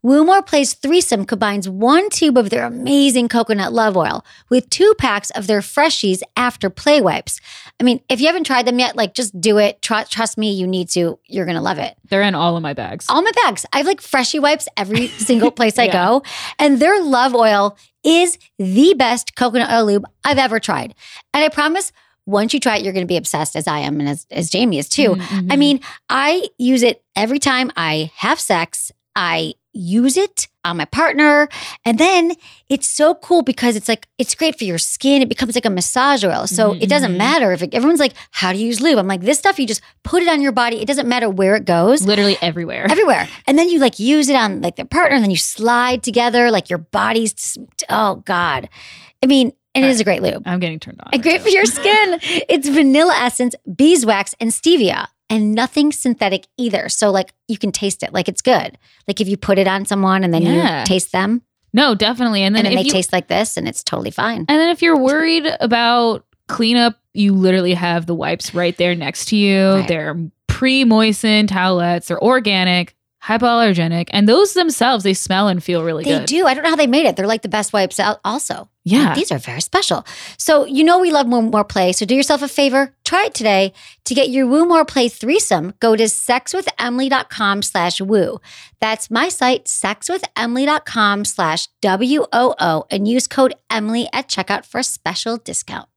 [0.00, 5.30] Woo Place threesome combines one tube of their amazing coconut love oil with two packs
[5.30, 7.40] of their freshies after play wipes.
[7.80, 9.82] I mean, if you haven't tried them yet, like just do it.
[9.82, 11.18] Tr- trust me, you need to.
[11.26, 13.06] You're going to love it They're in all of my bags.
[13.08, 13.66] all my bags.
[13.72, 16.22] I have like freshie wipes every single place I go.
[16.60, 20.94] And their love oil is the best coconut oil lube I've ever tried.
[21.34, 21.90] And I promise
[22.26, 24.50] once you try it, you're going to be obsessed as I am and as, as
[24.50, 25.14] Jamie is too.
[25.14, 25.52] Mhm.
[25.52, 28.90] I mean, I use it every time I have sex.
[29.14, 31.48] I use it on my partner.
[31.84, 32.32] And then
[32.68, 35.22] it's so cool because it's like, it's great for your skin.
[35.22, 36.46] It becomes like a massage oil.
[36.46, 37.18] So Mhm, it doesn't mhm.
[37.18, 38.98] matter if it, everyone's like, how do you use lube?
[38.98, 40.80] I'm like, this stuff, you just put it on your body.
[40.80, 42.86] It doesn't matter where it goes literally everywhere.
[42.90, 43.28] everywhere.
[43.46, 46.50] And then you like use it on like their partner, and then you slide together
[46.50, 47.56] like your body's.
[47.88, 48.68] Oh God,
[49.22, 51.10] I mean, and it is a great lube I'm getting turned on.
[51.12, 52.18] and great for your skin.
[52.48, 56.88] It's vanilla essence, beeswax, and stevia, and nothing synthetic either.
[56.88, 58.78] So like you can taste it, like it's good.
[59.06, 60.80] Like if you put it on someone and then Yeah.
[60.80, 62.42] you taste them, No, definitely.
[62.42, 64.38] And then, and then if they you, taste like this, and it's totally fine.
[64.48, 69.26] And then if you're worried about cleanup, you literally have the wipes right there next
[69.28, 69.72] to you.
[69.72, 69.88] Right.
[69.88, 72.06] They're pre-moistened towelettes.
[72.06, 72.95] They're organic,
[73.26, 76.22] hypoallergenic, and those themselves they smell and feel really They good.
[76.22, 76.46] They do.
[76.46, 77.16] I don't know how they made it.
[77.16, 78.68] They're like the best wipes out also.
[78.84, 79.06] Yeah.
[79.08, 80.06] Like, these are very special.
[80.38, 81.92] So you know we love Woo More Play.
[81.92, 82.94] So do yourself a favor.
[83.04, 83.72] Try it today.
[84.04, 88.40] To get your Woo More Play threesome, go to sexwithemily.com slash woo.
[88.80, 95.36] That's my site, sexwithemily.com slash W-O-O and use code Emily at checkout for a special
[95.36, 95.88] discount.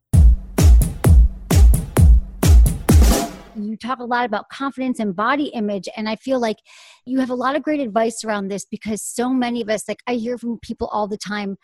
[3.69, 6.57] You talk a lot about confidence and body image and i feel like
[7.05, 9.99] you have a lot of great advice around this because so many of us like
[10.07, 11.57] i hear from people all the time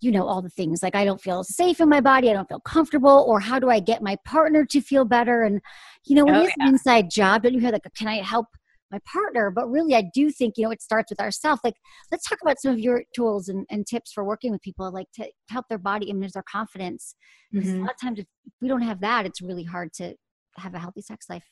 [0.00, 2.48] you know, all the things like I don't feel safe in my body, I don't
[2.48, 5.42] feel comfortable, or how do I get my partner to feel better?
[5.42, 5.60] And,
[6.06, 7.42] you know, it Oh, is an inside job.
[7.42, 8.46] Don't you hear like, can I help
[8.92, 9.50] my partner?
[9.50, 11.60] But really, I do think, you know, it starts with ourselves.
[11.64, 11.74] Like,
[12.12, 15.08] let's talk about some of your tools and, and tips for working with people, like
[15.16, 17.16] to help their body image, their confidence.
[17.56, 17.78] Because Mhm.
[17.82, 18.26] a lot of times, if
[18.60, 20.14] we don't have that, it's really hard to
[20.58, 21.44] have a healthy sex life.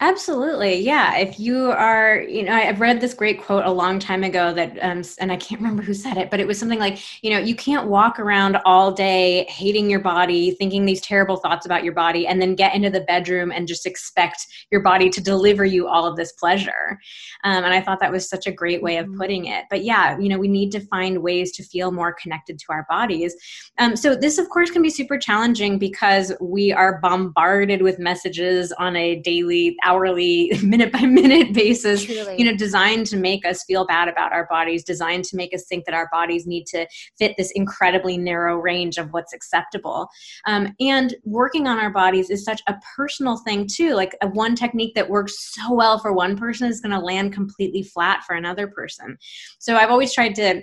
[0.00, 0.80] Absolutely.
[0.80, 1.16] Yeah.
[1.16, 4.76] If you are, you know, I've read this great quote a long time ago that,
[4.82, 7.38] um, and I can't remember who said it, but it was something like, you know,
[7.38, 11.92] you can't walk around all day hating your body, thinking these terrible thoughts about your
[11.94, 15.88] body, and then get into the bedroom and just expect your body to deliver you
[15.88, 16.98] all of this pleasure.
[17.44, 19.18] Um, and I thought that was such a great way of Mhm.
[19.18, 19.64] putting it.
[19.70, 22.86] But yeah, you know, we need to find ways to feel more connected to our
[22.88, 23.34] bodies.
[23.78, 28.72] Um, so this, of course, can be super challenging because we are bombarded with messages
[28.72, 32.04] on a daily, hourly, minute by minute basis.
[32.04, 32.36] Truly.
[32.38, 35.64] You know, designed to make us feel bad about our bodies, designed to make us
[35.66, 36.86] think that our bodies need to
[37.18, 40.08] fit this incredibly narrow range of what's acceptable.
[40.46, 43.94] Um, and working on our bodies is such a personal thing too.
[43.94, 47.32] Like a one technique that works so well for one person is going to land
[47.32, 49.16] completely flat for another person.
[49.58, 50.62] So I've always tried to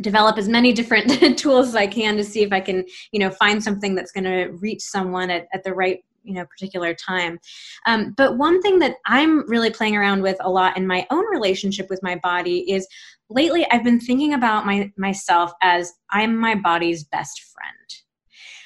[0.00, 3.30] develop as many different tools as I can to see if I can, you know,
[3.30, 7.38] find something that's going to reach someone at, at the right you know particular time.
[7.86, 11.24] Um, but one thing that i'm really playing around with a lot in my own
[11.30, 12.86] relationship with my body is
[13.30, 17.72] lately i've been thinking about my myself as i'm my body's best friend.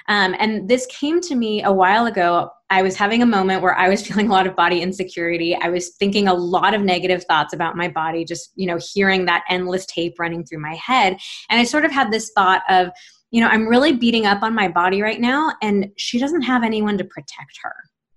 [0.08, 2.50] Um, and this came to me a while ago.
[2.70, 5.56] I was having a moment where i was feeling a lot of body insecurity.
[5.60, 9.24] I was thinking a lot of negative thoughts about my body just you know hearing
[9.26, 11.16] that endless tape running through my head.
[11.50, 12.90] And i sort of had this thought of
[13.30, 16.62] you know, I'm really beating up on my body right now, and she doesn't have
[16.62, 17.74] anyone to protect her.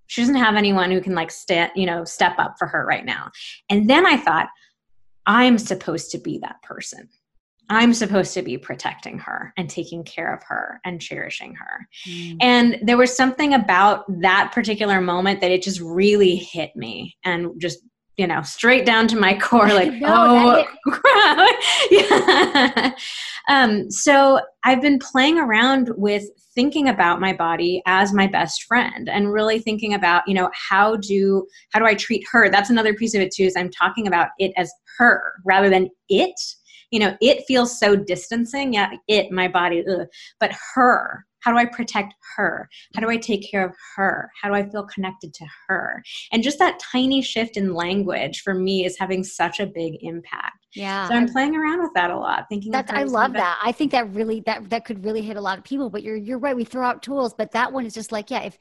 [0.07, 3.05] She doesn't have anyone who can like stand, you know, step up for her right
[3.05, 3.29] now.
[3.69, 4.47] And then I thought,
[5.25, 7.07] I'm supposed to be that person.
[7.71, 11.87] I'm supposed to be protecting her and taking care of her and cherishing her.
[12.07, 12.37] Mm.
[12.41, 17.61] And there was something about that particular moment that it just really hit me and
[17.61, 17.79] just
[18.19, 21.57] you know straight down to my core like No, oh
[21.91, 22.91] yeah.
[23.47, 29.09] Um, so i've been playing around with thinking about my body as my best friend
[29.09, 32.49] and really thinking about you know how do how do i treat her?
[32.49, 35.89] That's another piece of it too is i'm talking about it as her rather than
[36.09, 36.35] it.
[36.91, 38.73] You know it feels so distancing.
[38.73, 40.07] Yeah it my body ugh.
[40.39, 44.49] but her how do i protect her how do i take care of her how
[44.49, 48.85] do i feel connected to her and just that tiny shift in language for me
[48.85, 51.07] is having such a big impact Yeah.
[51.07, 53.59] so i'm playing around with that a lot thinking her I love that.
[53.63, 55.89] I think that really that that could really hit a lot of people.
[55.89, 56.55] But you're you're right.
[56.55, 58.41] We throw out tools, but that one is just like yeah.
[58.43, 58.57] If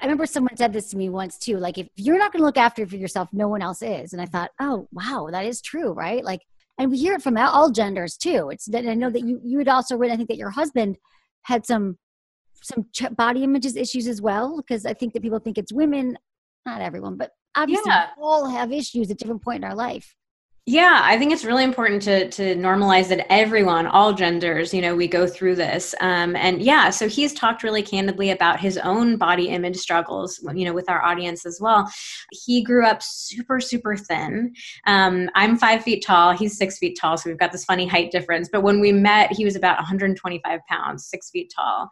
[0.00, 2.46] I remember someone said this to me once too, like if you're not going to
[2.46, 4.12] look after for yourself, no one else is.
[4.12, 6.24] And I thought, oh wow, that is true, right?
[6.24, 6.40] Like,
[6.78, 8.50] and we hear it from all genders too.
[8.50, 10.14] It's that I know that you you had also written.
[10.14, 10.96] I think that your husband
[11.42, 11.96] had some
[12.62, 16.16] some ch- body images issues as well because I think that people think it's women,
[16.64, 18.08] not everyone, but obviously Yeah.
[18.16, 20.14] we all have issues at different point in our life.
[20.68, 24.96] Yeah, I think it's really important to to normalize that everyone, all genders, you know,
[24.96, 25.94] we go through this.
[26.00, 30.64] Um, and yeah, so he's talked really candidly about his own body image struggles, you
[30.64, 31.88] know, with our audience as well.
[32.32, 34.54] He grew up super, super thin.
[34.88, 36.32] Um, I'm five feet tall.
[36.36, 38.48] He's six feet tall, so we've got this funny height difference.
[38.50, 41.90] But when we met, he was about 125 pounds, six feet tall.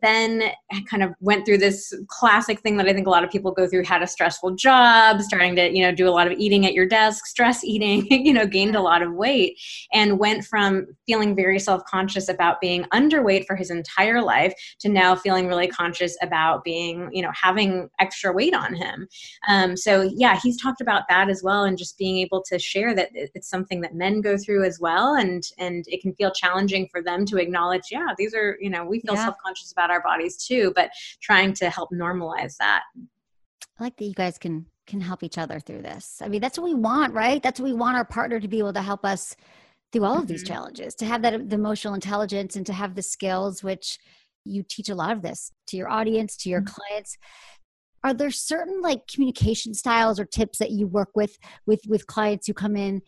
[0.00, 3.30] Then I kind of went through this classic thing that I think a lot of
[3.30, 6.38] people go through: had a stressful job, starting to you know do a lot of
[6.38, 8.06] eating at your desk, stress eating.
[8.24, 9.58] you know, gained a lot of weight,
[9.92, 14.88] and went from feeling very self conscious about being underweight for his entire life to
[14.88, 19.08] now feeling really conscious about being you know having extra weight on him.
[19.48, 22.94] Um, so yeah, he's talked about that as well, and just being able to share
[22.94, 26.88] that it's something that men go through as well, and and it can feel challenging
[26.90, 27.88] for them to acknowledge.
[27.90, 29.24] Yeah, these are you know we feel Yeah.
[29.24, 32.82] self conscious about our bodies too, but trying to help normalize that.
[33.78, 36.20] I like that you guys can can help each other through this.
[36.22, 37.42] I mean, that's what we want, right?
[37.42, 39.36] That's what we want our partner to be able to help us
[39.92, 40.48] through all of these Mhm.
[40.48, 43.98] challenges, to have that the emotional intelligence and to have the skills which
[44.44, 46.74] you teach a lot of this to your audience, to your Mhm.
[46.74, 47.16] clients.
[48.02, 52.46] Are there certain like communication styles or tips that you work with with with clients
[52.46, 53.02] who come in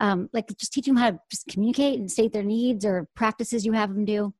[0.00, 3.64] um, like just teaching them how to just communicate and state their needs or practices
[3.66, 4.34] you have them do?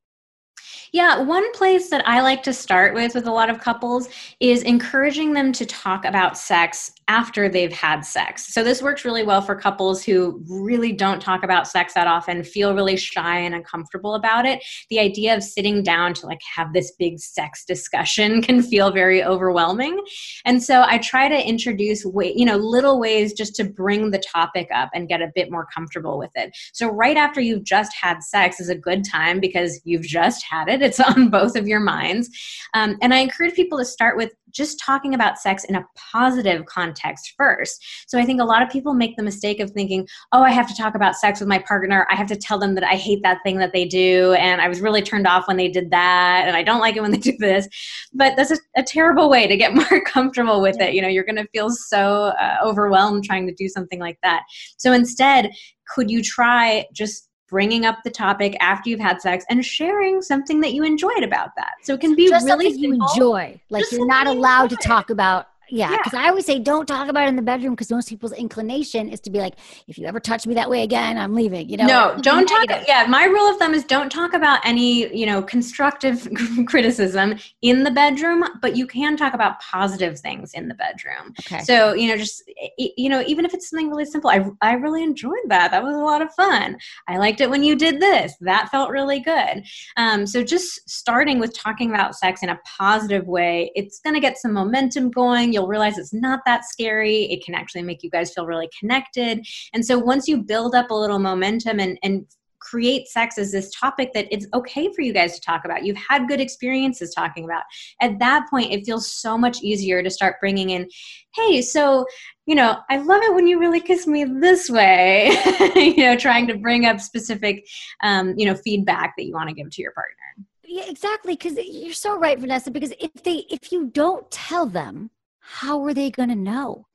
[0.93, 4.61] Yeah, one place that I like to start with with a lot of couples is
[4.61, 8.53] encouraging them to talk about sex after they've had sex.
[8.53, 12.43] So this works really well for couples who really don't talk about sex that often,
[12.43, 14.63] feel really shy and uncomfortable about it.
[14.89, 19.23] The idea of sitting down to like have this big sex discussion can feel very
[19.23, 19.99] overwhelming.
[20.45, 24.19] And so I try to introduce way, you know, little ways just to bring the
[24.19, 26.55] topic up and get a bit more comfortable with it.
[26.73, 30.67] So right after you've just had sex is a good time because you've just had
[30.67, 30.81] it.
[30.81, 32.29] It's on both of your minds.
[32.73, 36.65] Um, and I encourage people to start with just talking about sex in a positive
[36.67, 37.83] context first.
[38.07, 40.67] So I think a lot of people make the mistake of thinking, oh, I have
[40.67, 42.07] to talk about sex with my partner.
[42.09, 44.33] I have to tell them that I hate that thing that they do.
[44.33, 46.43] And I was really turned off when they did that.
[46.47, 47.67] And I don't like it when they do this.
[48.13, 50.93] But that's a, a terrible way to get more comfortable with it.
[50.93, 54.43] You know, you're going to feel so uh, overwhelmed trying to do something like that.
[54.77, 55.51] So instead,
[55.87, 60.59] could you try just bringing up the topic after you've had sex and sharing something
[60.61, 61.73] that you enjoyed about that.
[61.83, 63.59] So it can be Just really you enjoy.
[63.69, 65.47] Like Just you're not allowed to talk about.
[65.69, 65.97] Yeah, Yeah.
[65.97, 69.09] because I always say don't talk about it in the bedroom because most people's inclination
[69.09, 69.55] is to be like,
[69.87, 71.69] if you ever touch me that way again, I'm leaving.
[71.69, 72.67] You know, no, don't talk.
[72.67, 72.85] negative.
[72.87, 76.27] Yeah, my rule of thumb is don't talk about any, you know, constructive
[76.67, 81.33] criticism in the bedroom, but you can talk about positive things in the bedroom.
[81.41, 81.63] Okay.
[81.63, 82.43] So, you know, just,
[82.77, 85.71] you know, even if it's something really simple, I, I really enjoyed that.
[85.71, 86.77] That was a lot of fun.
[87.07, 88.33] I liked it when you did this.
[88.41, 89.63] That felt really good.
[89.97, 94.19] Um, so, just starting with talking about sex in a positive way, it's going to
[94.19, 95.52] get some momentum going.
[95.53, 97.23] You'll realize it's not that scary.
[97.31, 99.45] It can actually make you guys feel really connected.
[99.73, 102.25] And so, once you build up a little momentum and, and
[102.63, 105.83] create sex as this topic that it's okay for you guys to talk about.
[105.83, 107.63] You've had good experiences talking about.
[108.01, 110.89] At that point, it feels so much easier to start bringing in,
[111.35, 112.05] hey, so,
[112.45, 115.31] you know, I love it when you really kiss me this way,
[115.75, 117.67] you know, trying to bring up specific,
[118.01, 120.47] um, you know, feedback that you want to give to your partner.
[120.65, 121.35] Yeah, exactly.
[121.35, 122.71] Because you're so right, Vanessa.
[122.71, 125.11] Because if they, if you don't tell them,
[125.43, 126.87] how are they going to know?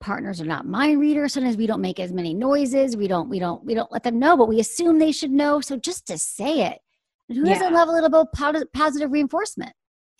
[0.00, 1.32] Partners are not mind readers.
[1.32, 2.96] Sometimes we don't make as many noises.
[2.96, 5.60] We don't, we don't, we don't let them know, but we assume they should know.
[5.60, 6.78] So just to say it,
[7.28, 9.72] who doesn't love a little bit of positive, positive reinforcement?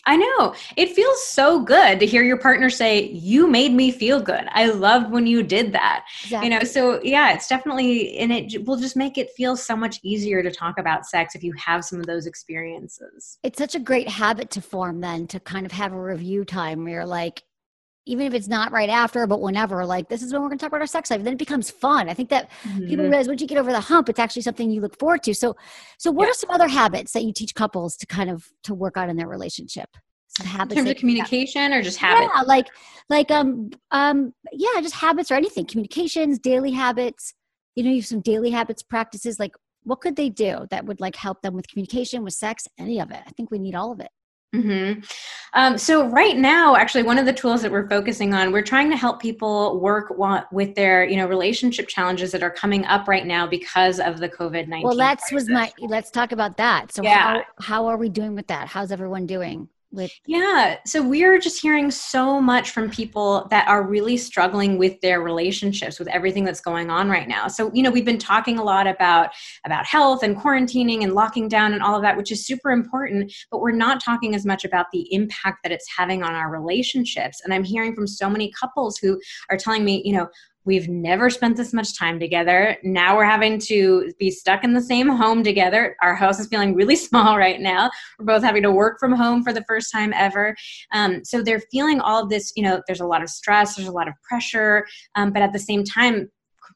[0.08, 0.54] I know.
[0.76, 4.46] It feels so good to hear your partner say, You made me feel good.
[4.52, 6.06] I loved when you did that.
[6.22, 6.48] Exactly.
[6.48, 9.98] You know, so yeah, it's definitely, and it will just make it feel so much
[10.04, 13.38] easier to talk about sex if you have some of those experiences.
[13.42, 16.84] it's such a great habit to form then to kind of have a review time
[16.84, 17.42] where you're like
[18.06, 20.62] even if it's not right after but whenever like this is when we're going to
[20.62, 22.08] talk about our sex life then it becomes fun.
[22.08, 22.48] I think that
[22.88, 23.10] people Mhm.
[23.10, 25.34] realize once you get over the hump it's actually something you look forward to.
[25.34, 25.56] So
[25.98, 26.30] so what Yeah.
[26.30, 29.16] are some other habits that you teach couples to kind of to work on in
[29.16, 29.90] their relationship?
[30.28, 32.30] Some In habits terms of communication or just habits?
[32.34, 32.66] yeah like
[33.08, 35.66] like um um yeah just habits or anything.
[35.66, 37.34] Communications daily habits.
[37.74, 41.00] You know you have some daily habits practices like what could they do that would
[41.00, 43.20] like help them with communication with sex any of it?
[43.26, 44.08] I think we need all of it
[44.62, 44.92] hmm
[45.54, 48.90] Um, so right now, actually, one of the tools that we're focusing on, we're trying
[48.90, 53.08] to help people work wa- with their, you know, relationship challenges that are coming up
[53.08, 54.82] right now because of the COVID nineteen.
[54.86, 55.72] Well, that's was my.
[55.80, 56.92] Let's talk about that.
[56.92, 57.22] So, Yeah.
[57.22, 58.68] how how are we doing with that?
[58.68, 60.10] How's everyone doing with?
[60.26, 60.76] Yeah.
[60.86, 65.98] So we're just hearing so much from people that are really struggling with their relationships
[65.98, 67.48] with everything that's going on right now.
[67.48, 69.30] So, you know, we've been talking a lot about
[69.64, 73.32] about health and quarantining and locking down and all of that, which is super important,
[73.50, 77.40] but we're not talking as much about the impact that it's having on our relationships.
[77.44, 79.20] And I'm hearing from so many couples who
[79.50, 80.28] are telling me, you know,
[80.66, 82.76] We've never spent this much time together.
[82.82, 85.96] Now we're having to be stuck in the same home together.
[86.02, 87.90] Our house is feeling really small right now.
[88.18, 90.56] We're both having to work from home for the first time ever.
[90.92, 93.88] Um, so they're feeling all of this, you know, there's a lot of stress, there's
[93.88, 96.28] a lot of pressure, um, but at the same time,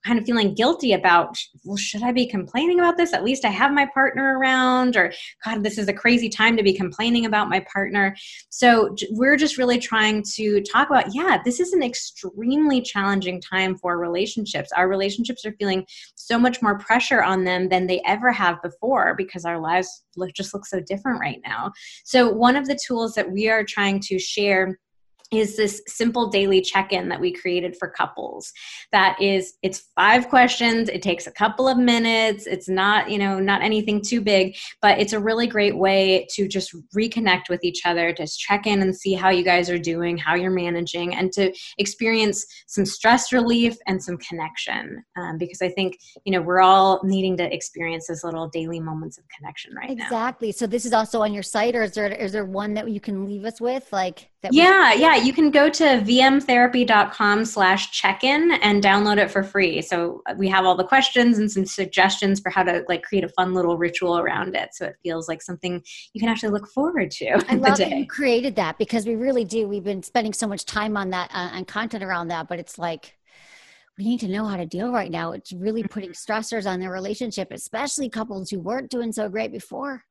[0.05, 3.13] kind of feeling guilty about, well, should I be complaining about this?
[3.13, 5.13] At least I have my partner around, or
[5.45, 8.17] God, this is a crazy time to be complaining about my partner.
[8.51, 13.77] So we're just really trying to talk about, yeah, this is an extremely challenging time
[13.77, 14.71] for relationships.
[14.73, 19.15] Our relationships are feeling so much more pressure on them than they ever have before
[19.17, 21.73] because our lives look, just look so different right now.
[22.05, 24.79] So, one of the tools that we are trying to share
[25.31, 28.53] is this simple daily check-in that we created for couples
[28.93, 33.39] that is it's five questions it takes a couple of minutes it's not you know
[33.39, 37.83] not anything too big but it's a really great way to just reconnect with each
[37.85, 41.33] other just check in and see how you guys are doing how you're managing and
[41.33, 46.61] to experience some stress relief and some connection um, because i think you know we're
[46.61, 50.53] all needing to experience those little daily moments of connection right now Exactly.
[50.53, 53.01] So this is also on your site, or is there is there one that you
[53.01, 54.51] can leave us with, like that?
[54.51, 55.17] we- Yeah, yeah.
[55.25, 59.83] You can go to vmtherapy.com slash check-in and download it for free.
[59.83, 63.29] So we have all the questions and some suggestions for how to like create a
[63.31, 64.71] fun little ritual around it.
[64.75, 67.31] So it feels like something you can actually look forward to.
[67.49, 69.69] I love that you created that because we really do.
[69.69, 72.79] We've been spending so much time on that uh, and content around that, but it's
[72.79, 73.17] like,
[73.99, 75.33] we need to know how to deal right now.
[75.33, 80.05] It's really putting stressors on their relationship, especially couples who weren't doing so great before.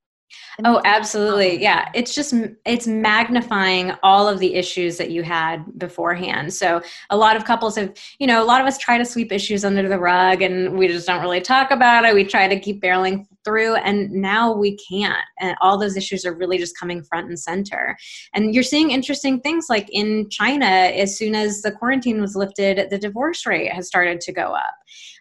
[0.66, 1.62] Oh, absolutely.
[1.62, 1.90] Yeah.
[1.94, 2.34] It's just,
[2.66, 6.54] it's magnifying all of the issues that you had beforehand.
[6.54, 9.32] So a lot of couples have, you know, a lot of us try to sweep
[9.32, 12.14] issues under the rug and we just don't really talk about it.
[12.14, 15.24] We try to keep barreling through and now we can't.
[15.40, 17.98] And all those issues are really just coming front and center.
[18.34, 22.90] And you're seeing interesting things like in China, as soon as the quarantine was lifted,
[22.90, 24.76] the divorce rate has started to go up.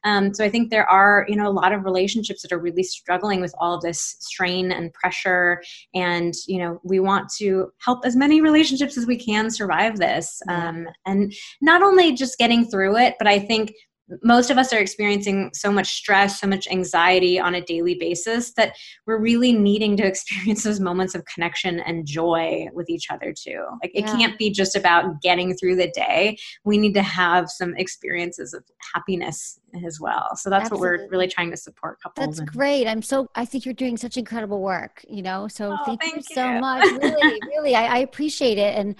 [0.05, 2.83] Um, so I think there are, you know, a lot of relationships that are really
[2.83, 5.63] struggling with all of this strain and pressure.
[5.95, 10.41] And, you know, we want to help as many relationships as we can survive this.
[10.49, 13.73] Um, and not only just getting through it, but I think
[14.23, 18.53] most of us are experiencing so much stress, so much anxiety on a daily basis
[18.55, 23.33] that we're really needing to experience those moments of connection and joy with each other
[23.33, 23.65] too.
[23.83, 24.17] Like it yeah.
[24.17, 26.39] can't be just about getting through the day.
[26.65, 30.37] We need to have some experiences of happiness as well.
[30.37, 30.89] So that's Absolutely.
[30.89, 32.39] what we're really trying to support couples.
[32.39, 32.87] That's great.
[32.87, 35.49] I'm so I think you're doing such incredible work, you know.
[35.49, 36.85] So oh, thank, thank, you, you so much.
[37.03, 38.77] Really, really I, I appreciate it.
[38.77, 38.97] And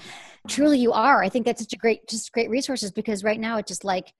[0.49, 1.23] truly you are.
[1.23, 4.13] I think that's such a great just great resources because right now it's just like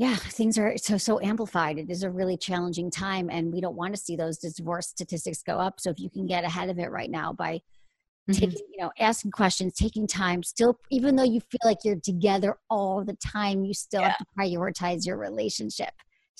[0.00, 1.76] yeah things are so so amplified.
[1.78, 5.42] It is a really challenging time and we don't want to see those divorce statistics
[5.42, 5.78] go up.
[5.78, 8.32] So if you can get ahead of it right now by mm-hmm.
[8.32, 12.56] taking you know asking questions taking time still even though you feel like you're together
[12.70, 14.08] all the time you still yeah.
[14.08, 15.92] have to prioritize your relationship.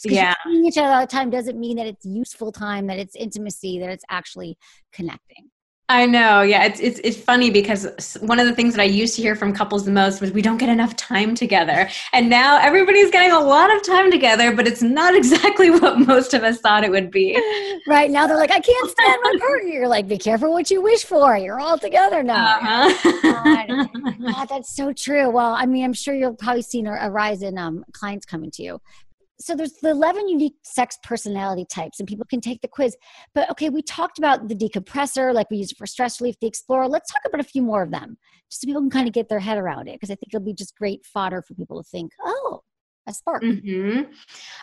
[0.02, 0.32] Yeah.
[0.46, 3.78] seeing each other all the time doesn't mean that it's useful time that it's intimacy
[3.80, 4.56] that it's actually
[4.90, 5.50] connecting
[5.91, 6.43] I know.
[6.43, 9.34] Yeah, it's, it's it's funny because one of the things that I used to hear
[9.34, 11.88] from couples the most was we don't get enough time together.
[12.12, 16.32] And now everybody's getting a lot of time together, but it's not exactly what most
[16.32, 17.34] of us thought it would be.
[17.88, 19.68] Right now they're like, I can't stand my partner.
[19.68, 21.36] You're like, be careful what you wish for.
[21.36, 22.59] You're all together now.
[22.61, 23.22] Uh-huh.
[23.22, 25.28] God, that's so true.
[25.28, 28.62] Well, I mean, I'm sure you'll probably see a rise in um, clients coming to
[28.62, 28.80] you
[29.41, 32.97] so there's the 11 unique sex personality types and people can take the quiz.
[33.34, 36.47] But okay we talked about the decompressor like we use it for stress relief the
[36.47, 36.88] explorer.
[36.88, 38.16] Let's talk about a few more of them
[38.51, 40.45] just so people can kind of get their head around it because i think it'll
[40.45, 42.61] be just great fodder for people to think oh
[43.07, 43.42] a spark.
[43.42, 44.12] Mm-hmm.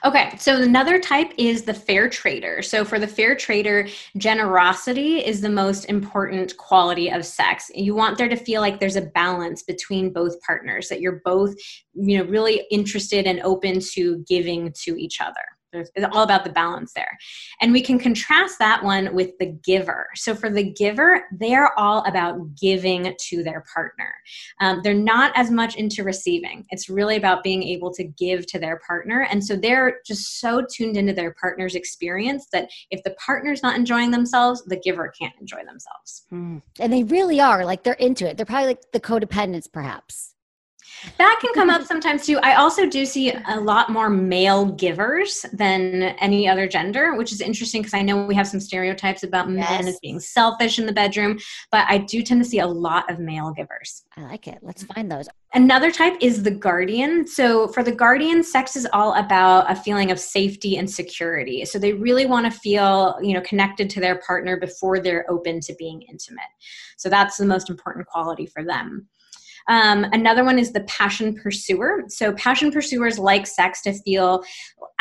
[0.06, 2.62] Okay, so another type is the fair trader.
[2.62, 7.70] So for the fair trader, generosity is the most important quality of sex.
[7.74, 11.56] You want there to feel like there's a balance between both partners, that you're both,
[11.94, 15.57] you know, really interested and open to giving to each other.
[15.78, 17.18] It's all about the balance there.
[17.62, 20.10] And we can contrast that one with the giver.
[20.16, 24.14] So for the giver, they're all about giving to their partner.
[24.60, 26.66] Um, they're not as much into receiving.
[26.70, 29.28] It's really about being able to give to their partner.
[29.30, 33.76] And so they're just so tuned into their partner's experience that if the partner's not
[33.76, 36.24] enjoying themselves, the giver can't enjoy themselves.
[36.32, 36.62] Mm.
[36.80, 38.38] And they really are like they're into it.
[38.38, 40.36] They're probably like the codependents, perhaps.
[41.18, 42.40] That can come up sometimes too.
[42.40, 47.42] I also do see a lot more male givers than any other gender, which is
[47.42, 49.70] interesting because I know we have some stereotypes about yes.
[49.70, 51.38] men as being selfish in the bedroom,
[51.72, 54.04] but I do tend to see a lot of male givers.
[54.16, 54.60] I like it.
[54.62, 55.28] Let's find those.
[55.54, 57.26] Another type is the guardian.
[57.26, 61.64] So, for the guardian, sex is all about a feeling of safety and security.
[61.66, 65.62] So, they really want to feel, you know, connected to their partner before they're open
[65.62, 66.44] to being intimate.
[66.98, 69.08] So, that's the most important quality for them.
[69.68, 72.04] Um, another one is the passion pursuer.
[72.08, 74.44] So, passion pursuers like sex to feel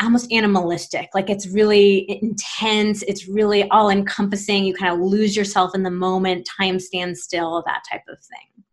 [0.01, 4.65] almost animalistic, like it's really intense, it's really all encompassing.
[4.65, 8.63] You kind of lose yourself in the moment, time stands still, that type of thing.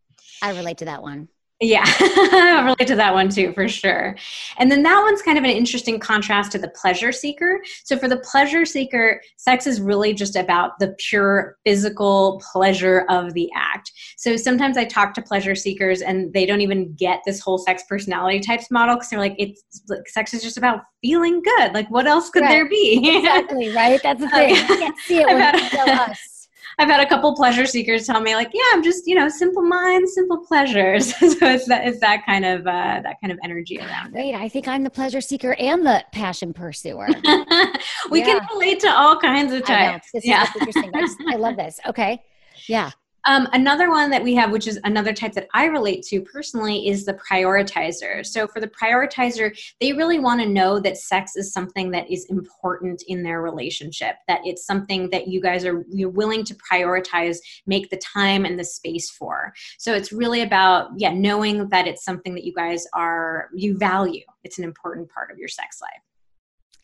[0.41, 1.29] I relate to that one.
[1.65, 4.15] Yeah, I relate to that one too, for sure.
[4.57, 7.59] And then that one's kind of an interesting contrast to the pleasure seeker.
[7.83, 13.33] So, for the pleasure seeker, sex is really just about the pure physical pleasure of
[13.33, 13.91] the act.
[14.17, 17.83] So, sometimes I talk to pleasure seekers and they don't even get this whole sex
[17.89, 21.73] personality types model because they're like, it's like sex is just about feeling good.
[21.73, 22.49] Like, what else could right.
[22.49, 23.01] there be?
[23.17, 23.99] exactly, right?
[24.03, 24.55] That's the thing.
[24.55, 26.34] I can't see it when you tell us.
[26.77, 29.63] I've had a couple pleasure seekers tell me like, yeah, I'm just you know simple
[29.63, 31.15] minds, simple pleasures.
[31.19, 34.35] so it's that it's that kind of uh, that kind of energy around Wait, it.
[34.35, 37.07] I think I'm the pleasure seeker and the passion pursuer.
[38.09, 38.25] we yeah.
[38.25, 40.09] can relate to all kinds of types.
[40.13, 40.45] Yeah.
[40.59, 41.79] I, just, I love this.
[41.87, 42.21] Okay,
[42.67, 42.91] yeah.
[43.25, 46.87] Um, another one that we have, which is another type that I relate to personally,
[46.87, 48.25] is the prioritizer.
[48.25, 52.25] So, for the prioritizer, they really want to know that sex is something that is
[52.25, 57.37] important in their relationship, that it's something that you guys are you're willing to prioritize,
[57.65, 59.53] make the time and the space for.
[59.79, 64.25] So, it's really about, yeah, knowing that it's something that you guys are, you value.
[64.43, 66.01] It's an important part of your sex life.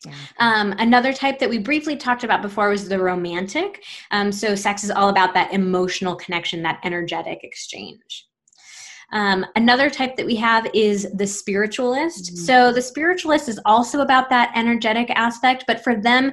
[0.06, 0.14] Yeah.
[0.38, 3.84] Um, another type that we briefly talked about before was the romantic.
[4.10, 8.26] Um, so, sex is all about that emotional connection, that energetic exchange.
[9.12, 12.26] Um, another type that we have is the spiritualist.
[12.26, 12.44] Mm-hmm.
[12.44, 16.32] So the spiritualist is also about that energetic aspect, but for them,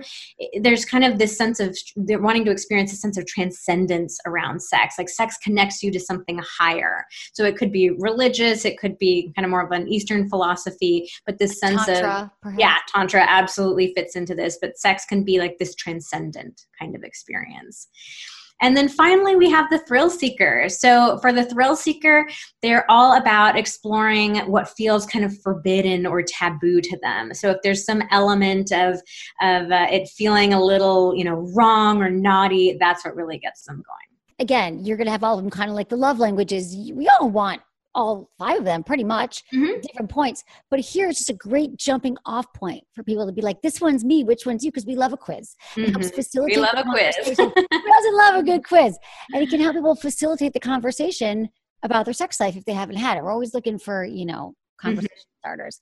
[0.62, 4.62] there's kind of this sense of they're wanting to experience a sense of transcendence around
[4.62, 4.96] sex.
[4.98, 7.06] Like sex connects you to something higher.
[7.34, 11.10] So it could be religious, it could be kind of more of an Eastern philosophy,
[11.26, 12.60] but this sense tantra, of perhaps.
[12.60, 14.58] yeah, tantra absolutely fits into this.
[14.62, 17.88] But sex can be like this transcendent kind of experience.
[18.62, 20.68] And then finally, we have the thrill seeker.
[20.70, 22.28] So, for the thrill seeker,
[22.62, 27.34] they're all about exploring what feels kind of forbidden or taboo to them.
[27.34, 28.95] So, if there's some element of,
[29.41, 33.64] of uh, it feeling a little, you know, wrong or naughty, that's what really gets
[33.64, 36.18] them going again, you're going to have all of them kind of like the love
[36.18, 36.74] languages.
[36.93, 37.62] We all want
[37.96, 39.80] all five of them pretty much mm-hmm.
[39.82, 40.44] different points.
[40.70, 43.82] But here it's just a great jumping off point for people to be like this
[43.82, 44.72] one's me which one's you?
[44.72, 45.56] Because we love a quiz.
[45.72, 45.82] Mm-hmm.
[45.82, 46.16] it helps mm-hmm.
[46.16, 47.16] facilitate we love a quiz.
[47.26, 48.98] who doesn't love a good quiz?
[49.34, 51.50] And it can help people facilitate the conversation
[51.84, 53.24] about their sex life if they haven't had it.
[53.24, 55.48] We're always looking for you know conversation mm-hmm.
[55.48, 55.82] starters.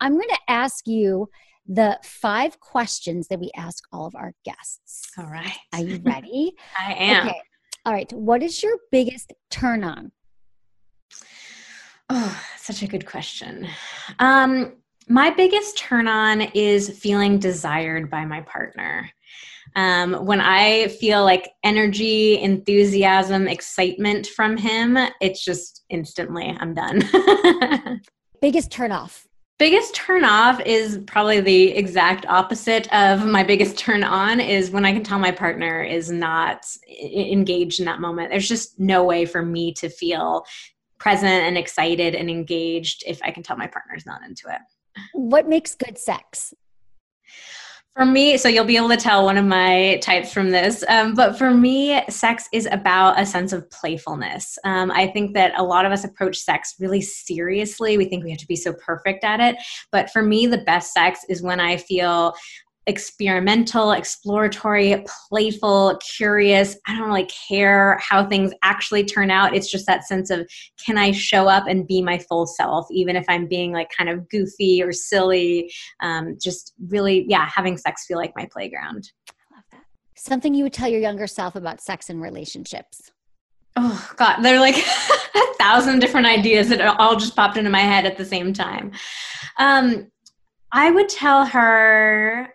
[0.00, 1.28] I'm going to ask you
[1.68, 5.10] the five questions that we ask all of our guests.
[5.18, 5.56] All right.
[5.72, 6.52] Are you ready?
[6.78, 7.28] I am.
[7.28, 7.40] Okay.
[7.84, 8.12] All right.
[8.12, 10.12] What is your biggest turn on
[12.08, 13.66] Oh, such a good question.
[14.18, 14.74] Um,
[15.08, 19.10] my biggest turn on is feeling desired by my partner.
[19.74, 27.02] Um, when I feel like energy, enthusiasm, excitement from him, it's just instantly I'm done.
[28.40, 29.26] biggest turn off.
[29.58, 34.84] Biggest turn off is probably the exact opposite of my biggest turn on is when
[34.84, 36.66] I can tell my partner is not
[37.00, 38.30] engaged in that moment.
[38.30, 40.44] There's just no way for me to feel
[40.98, 44.60] present and excited and engaged if I can tell my partner's not into it.
[45.12, 46.54] What makes good sex?
[47.96, 51.14] For me, so you'll be able to tell one of my types from this, um,
[51.14, 54.58] but for me, sex is about a sense of playfulness.
[54.64, 57.96] Um, I think that a lot of us approach sex really seriously.
[57.96, 59.56] We think we have to be so perfect at it.
[59.92, 62.34] But for me, the best sex is when I feel
[62.86, 66.76] experimental, exploratory, playful, curious.
[66.86, 69.54] I don't really care how things actually turn out.
[69.54, 70.48] It's just that sense of
[70.84, 74.08] can I show up and be my full self, even if I'm being like kind
[74.08, 75.72] of goofy or silly.
[76.00, 79.10] Um, just really, yeah, having sex feel like my playground.
[79.28, 79.84] I love that.
[80.14, 83.10] Something you would tell your younger self about sex and relationships.
[83.74, 84.76] Oh God, they're like
[85.34, 88.92] a thousand different ideas that all just popped into my head at the same time.
[89.58, 90.10] Um,
[90.72, 92.52] I would tell her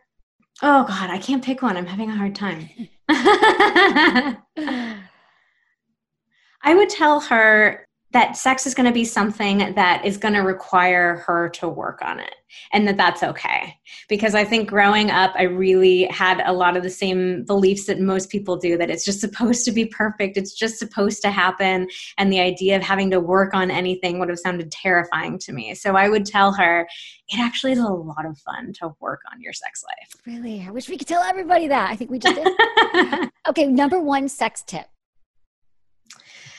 [0.62, 1.76] Oh God, I can't pick one.
[1.76, 2.70] I'm having a hard time.
[6.64, 10.42] I would tell her that sex is going to be something that is going to
[10.42, 12.36] require her to work on it
[12.74, 13.78] and that that's okay.
[14.10, 18.00] Because i think growing up i really had a lot of the same beliefs that
[18.00, 21.88] most people do that it's just supposed to be perfect it's just supposed to happen
[22.18, 25.74] and the idea of having to work on anything would have sounded terrifying to me.
[25.76, 26.88] So i would tell her
[27.30, 30.22] it actually is a lot of fun to work on your sex life.
[30.26, 30.66] Really?
[30.68, 31.90] I wish we could tell everybody that.
[31.90, 33.30] I think we just did.
[33.48, 34.86] Okay number one sex tip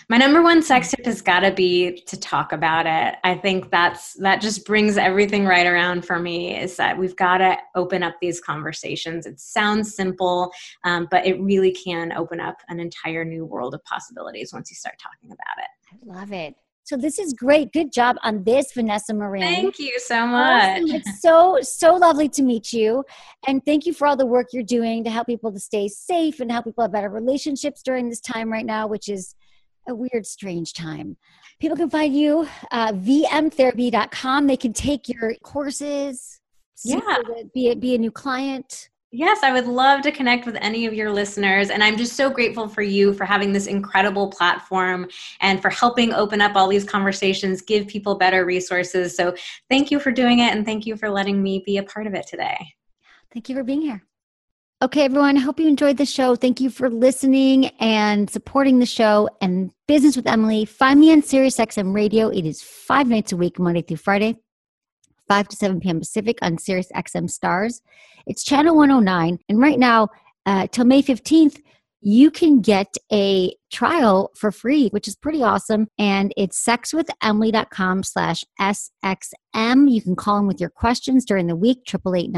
[0.09, 3.71] my number one sex tip has got to be to talk about it i think
[3.71, 8.03] that's that just brings everything right around for me is that we've got to open
[8.03, 10.51] up these conversations it sounds simple
[10.85, 14.77] um, but it really can open up an entire new world of possibilities once you
[14.77, 17.73] start talking about it i love it so this is great.
[17.73, 19.43] Good job on this, Vanessa Marin.
[19.43, 20.81] Thank you so much.
[20.81, 20.97] Awesome.
[20.97, 23.05] It's so so lovely to meet you,
[23.47, 26.41] and thank you for all the work you're doing to help people to stay safe
[26.41, 29.37] and help people have better relationships during this time right now, which is
[29.89, 31.17] a weird, strange time.
[31.61, 34.47] People can find you uh, vmtherapy.com.
[34.47, 36.41] They can take your courses.
[36.85, 37.19] Yeah.
[37.55, 38.89] Be a, be a new client.
[39.15, 41.69] Yes, I would love to connect with any of your listeners.
[41.69, 45.07] And I'm just so grateful for you for having this incredible platform
[45.41, 49.15] and for helping open up all these conversations, give people better resources.
[49.15, 49.35] So
[49.69, 50.55] thank you for doing it.
[50.55, 52.57] And thank you for letting me be a part of it today.
[53.31, 54.03] Thank you for being here.
[54.83, 56.35] Okay, everyone, I hope you enjoyed the show.
[56.35, 60.65] Thank you for listening and supporting the show and Business with Emily.
[60.65, 62.31] Find me on SiriusXM Radio.
[62.31, 64.39] It is five nights a week, Monday through Friday,
[65.29, 66.01] 5 to 7 p.m.
[66.01, 67.81] Pacific on SiriusXM Stars.
[68.27, 69.39] It's channel 109.
[69.49, 70.09] And right now,
[70.47, 71.61] uh, till May 15th,
[72.01, 75.87] you can get a trial for free, which is pretty awesome.
[75.97, 79.89] And it's sexwithemily.com slash SXM.
[79.89, 82.33] You can call them with your questions during the week, 888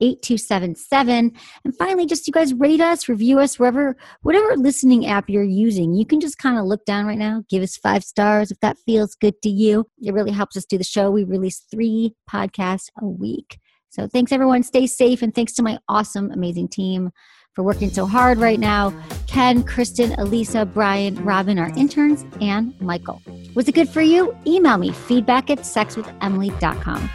[0.00, 1.32] 8277
[1.64, 5.94] and finally just you guys rate us review us wherever whatever listening app you're using.
[5.94, 8.78] You can just kind of look down right now give us five stars if that
[8.86, 9.86] feels good to you.
[10.02, 11.10] It really helps us do the show.
[11.10, 13.58] We release three podcasts a week.
[13.90, 14.62] So thanks everyone.
[14.62, 17.10] Stay safe and thanks to my awesome amazing team
[17.54, 18.94] for working so hard right now.
[19.26, 23.20] Ken, Kristen, Elisa, Brian, Robin, our interns, and Michael.
[23.54, 24.36] Was it good for you?
[24.46, 27.10] Email me feedback at sexwithemily.com.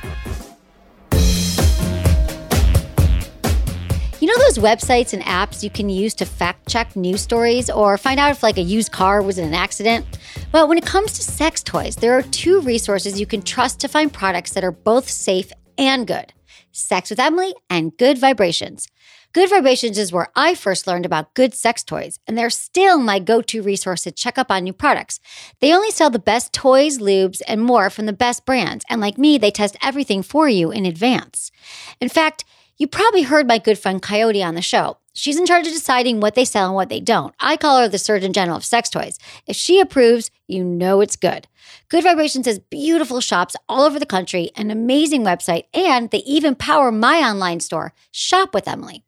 [4.25, 7.95] You know those websites and apps you can use to fact check news stories or
[7.95, 10.03] find out if like a used car was in an accident?
[10.51, 13.87] Well, when it comes to sex toys, there are two resources you can trust to
[13.87, 16.33] find products that are both safe and good.
[16.71, 18.87] Sex with Emily and Good Vibrations.
[19.31, 23.19] Good Vibrations is where I first learned about good sex toys, and they're still my
[23.19, 25.19] go to resource to check up on new products.
[25.59, 29.19] They only sell the best toys, lubes, and more from the best brands, and like
[29.19, 31.51] me, they test everything for you in advance.
[32.01, 32.43] In fact,
[32.77, 34.97] you probably heard my good friend Coyote on the show.
[35.13, 37.33] She's in charge of deciding what they sell and what they don't.
[37.39, 39.17] I call her the Surgeon General of sex toys.
[39.47, 41.47] If she approves, you know it's good.
[41.89, 46.55] Good Vibrations has beautiful shops all over the country, an amazing website, and they even
[46.55, 49.03] power my online store, Shop with Emily.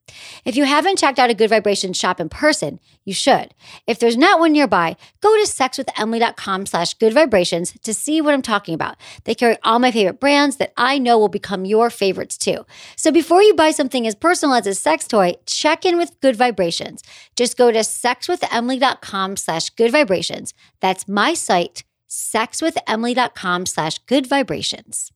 [0.46, 3.54] If you haven't checked out a Good Vibrations shop in person, you should.
[3.86, 8.42] If there's not one nearby, go to sexwithemily.com slash good vibrations to see what I'm
[8.42, 8.98] talking about.
[9.26, 12.66] They carry all my favorite brands that I know will become your favorites too.
[12.96, 16.36] So before you buy something as personal as a sex toy, check in with Good
[16.36, 17.04] Vibrations.
[17.36, 20.54] Just go to sexwithemily.com slash good vibrations.
[20.80, 25.12] That's my site, sexwithemily.com slash good vibrations.